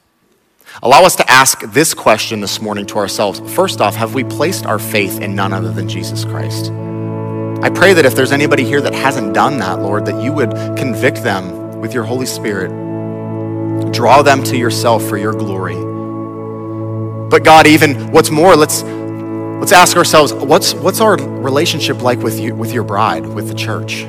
Allow 0.84 1.04
us 1.04 1.16
to 1.16 1.32
ask 1.32 1.62
this 1.62 1.94
question 1.94 2.42
this 2.42 2.62
morning 2.62 2.86
to 2.88 2.98
ourselves. 2.98 3.40
First 3.54 3.82
off, 3.82 3.96
have 3.96 4.14
we 4.14 4.24
placed 4.24 4.66
our 4.66 4.80
faith 4.80 5.22
in 5.22 5.34
none 5.36 5.54
other 5.54 5.72
than 5.72 5.88
Jesus 5.88 6.26
Christ? 6.26 6.72
I 7.62 7.70
pray 7.70 7.93
that 7.93 8.05
if 8.05 8.16
there's 8.16 8.32
anybody 8.32 8.64
here 8.64 8.82
that 8.82 8.93
hasn't 8.93 9.34
done 9.34 9.58
that, 9.58 9.80
Lord, 9.80 10.05
that 10.05 10.22
you 10.22 10.32
would 10.32 10.51
convict 10.78 11.24
them 11.24 11.82
with 11.82 11.93
your 11.93 12.03
Holy 12.03 12.28
Spirit. 12.28 12.70
Draw 13.91 14.22
them 14.22 14.43
to 14.43 14.55
yourself 14.55 15.03
for 15.03 15.18
your 15.18 15.34
glory. 15.34 15.76
But 17.30 17.43
God, 17.43 17.66
even 17.66 18.12
what's 18.12 18.30
more, 18.30 18.55
let's 18.55 18.84
let's 18.84 19.72
ask 19.72 19.97
ourselves, 19.97 20.34
what's 20.34 20.74
what's 20.76 21.01
our 21.01 21.18
relationship 21.18 22.01
like 22.01 22.20
with 22.20 22.39
you 22.39 22.53
with 22.53 22.72
your 22.72 22.84
bride, 22.84 23.26
with 23.26 23.47
the 23.47 23.55
church? 23.55 24.03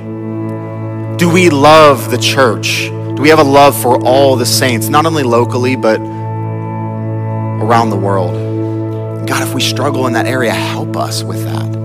Do 1.19 1.31
we 1.33 1.49
love 1.49 2.11
the 2.11 2.19
church? 2.19 2.89
Do 2.89 3.23
we 3.23 3.31
have 3.31 3.39
a 3.39 3.45
love 3.45 3.81
for 3.81 4.05
all 4.05 4.37
the 4.37 4.47
saints, 4.47 4.89
not 4.89 5.07
only 5.07 5.23
locally, 5.23 5.75
but 5.75 6.01
around 6.01 7.91
the 7.91 7.97
world? 7.97 9.27
God, 9.27 9.43
if 9.43 9.55
we 9.55 9.61
struggle 9.61 10.07
in 10.07 10.13
that 10.13 10.27
area, 10.27 10.53
help 10.53 10.97
us 10.97 11.23
with 11.23 11.43
that. 11.45 11.78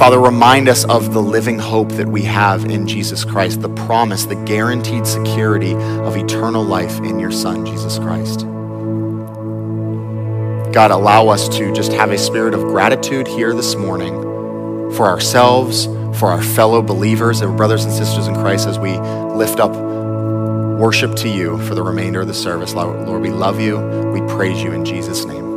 Father, 0.00 0.18
remind 0.18 0.66
us 0.66 0.86
of 0.86 1.12
the 1.12 1.20
living 1.20 1.58
hope 1.58 1.90
that 1.90 2.08
we 2.08 2.22
have 2.22 2.64
in 2.64 2.88
Jesus 2.88 3.22
Christ, 3.22 3.60
the 3.60 3.68
promise, 3.68 4.24
the 4.24 4.34
guaranteed 4.46 5.06
security 5.06 5.74
of 5.74 6.16
eternal 6.16 6.64
life 6.64 6.96
in 7.00 7.18
your 7.18 7.30
Son, 7.30 7.66
Jesus 7.66 7.98
Christ. 7.98 8.46
God, 10.72 10.90
allow 10.90 11.28
us 11.28 11.50
to 11.50 11.70
just 11.74 11.92
have 11.92 12.12
a 12.12 12.16
spirit 12.16 12.54
of 12.54 12.62
gratitude 12.62 13.28
here 13.28 13.52
this 13.52 13.74
morning 13.74 14.14
for 14.94 15.04
ourselves, 15.04 15.84
for 16.18 16.30
our 16.30 16.42
fellow 16.42 16.80
believers 16.80 17.42
and 17.42 17.54
brothers 17.58 17.84
and 17.84 17.92
sisters 17.92 18.26
in 18.26 18.34
Christ 18.36 18.66
as 18.66 18.78
we 18.78 18.96
lift 19.36 19.60
up 19.60 19.76
worship 20.80 21.14
to 21.16 21.28
you 21.28 21.58
for 21.66 21.74
the 21.74 21.82
remainder 21.82 22.22
of 22.22 22.26
the 22.26 22.32
service. 22.32 22.72
Lord, 22.72 23.20
we 23.20 23.28
love 23.28 23.60
you. 23.60 23.78
We 24.14 24.22
praise 24.34 24.62
you 24.62 24.72
in 24.72 24.86
Jesus' 24.86 25.26
name. 25.26 25.49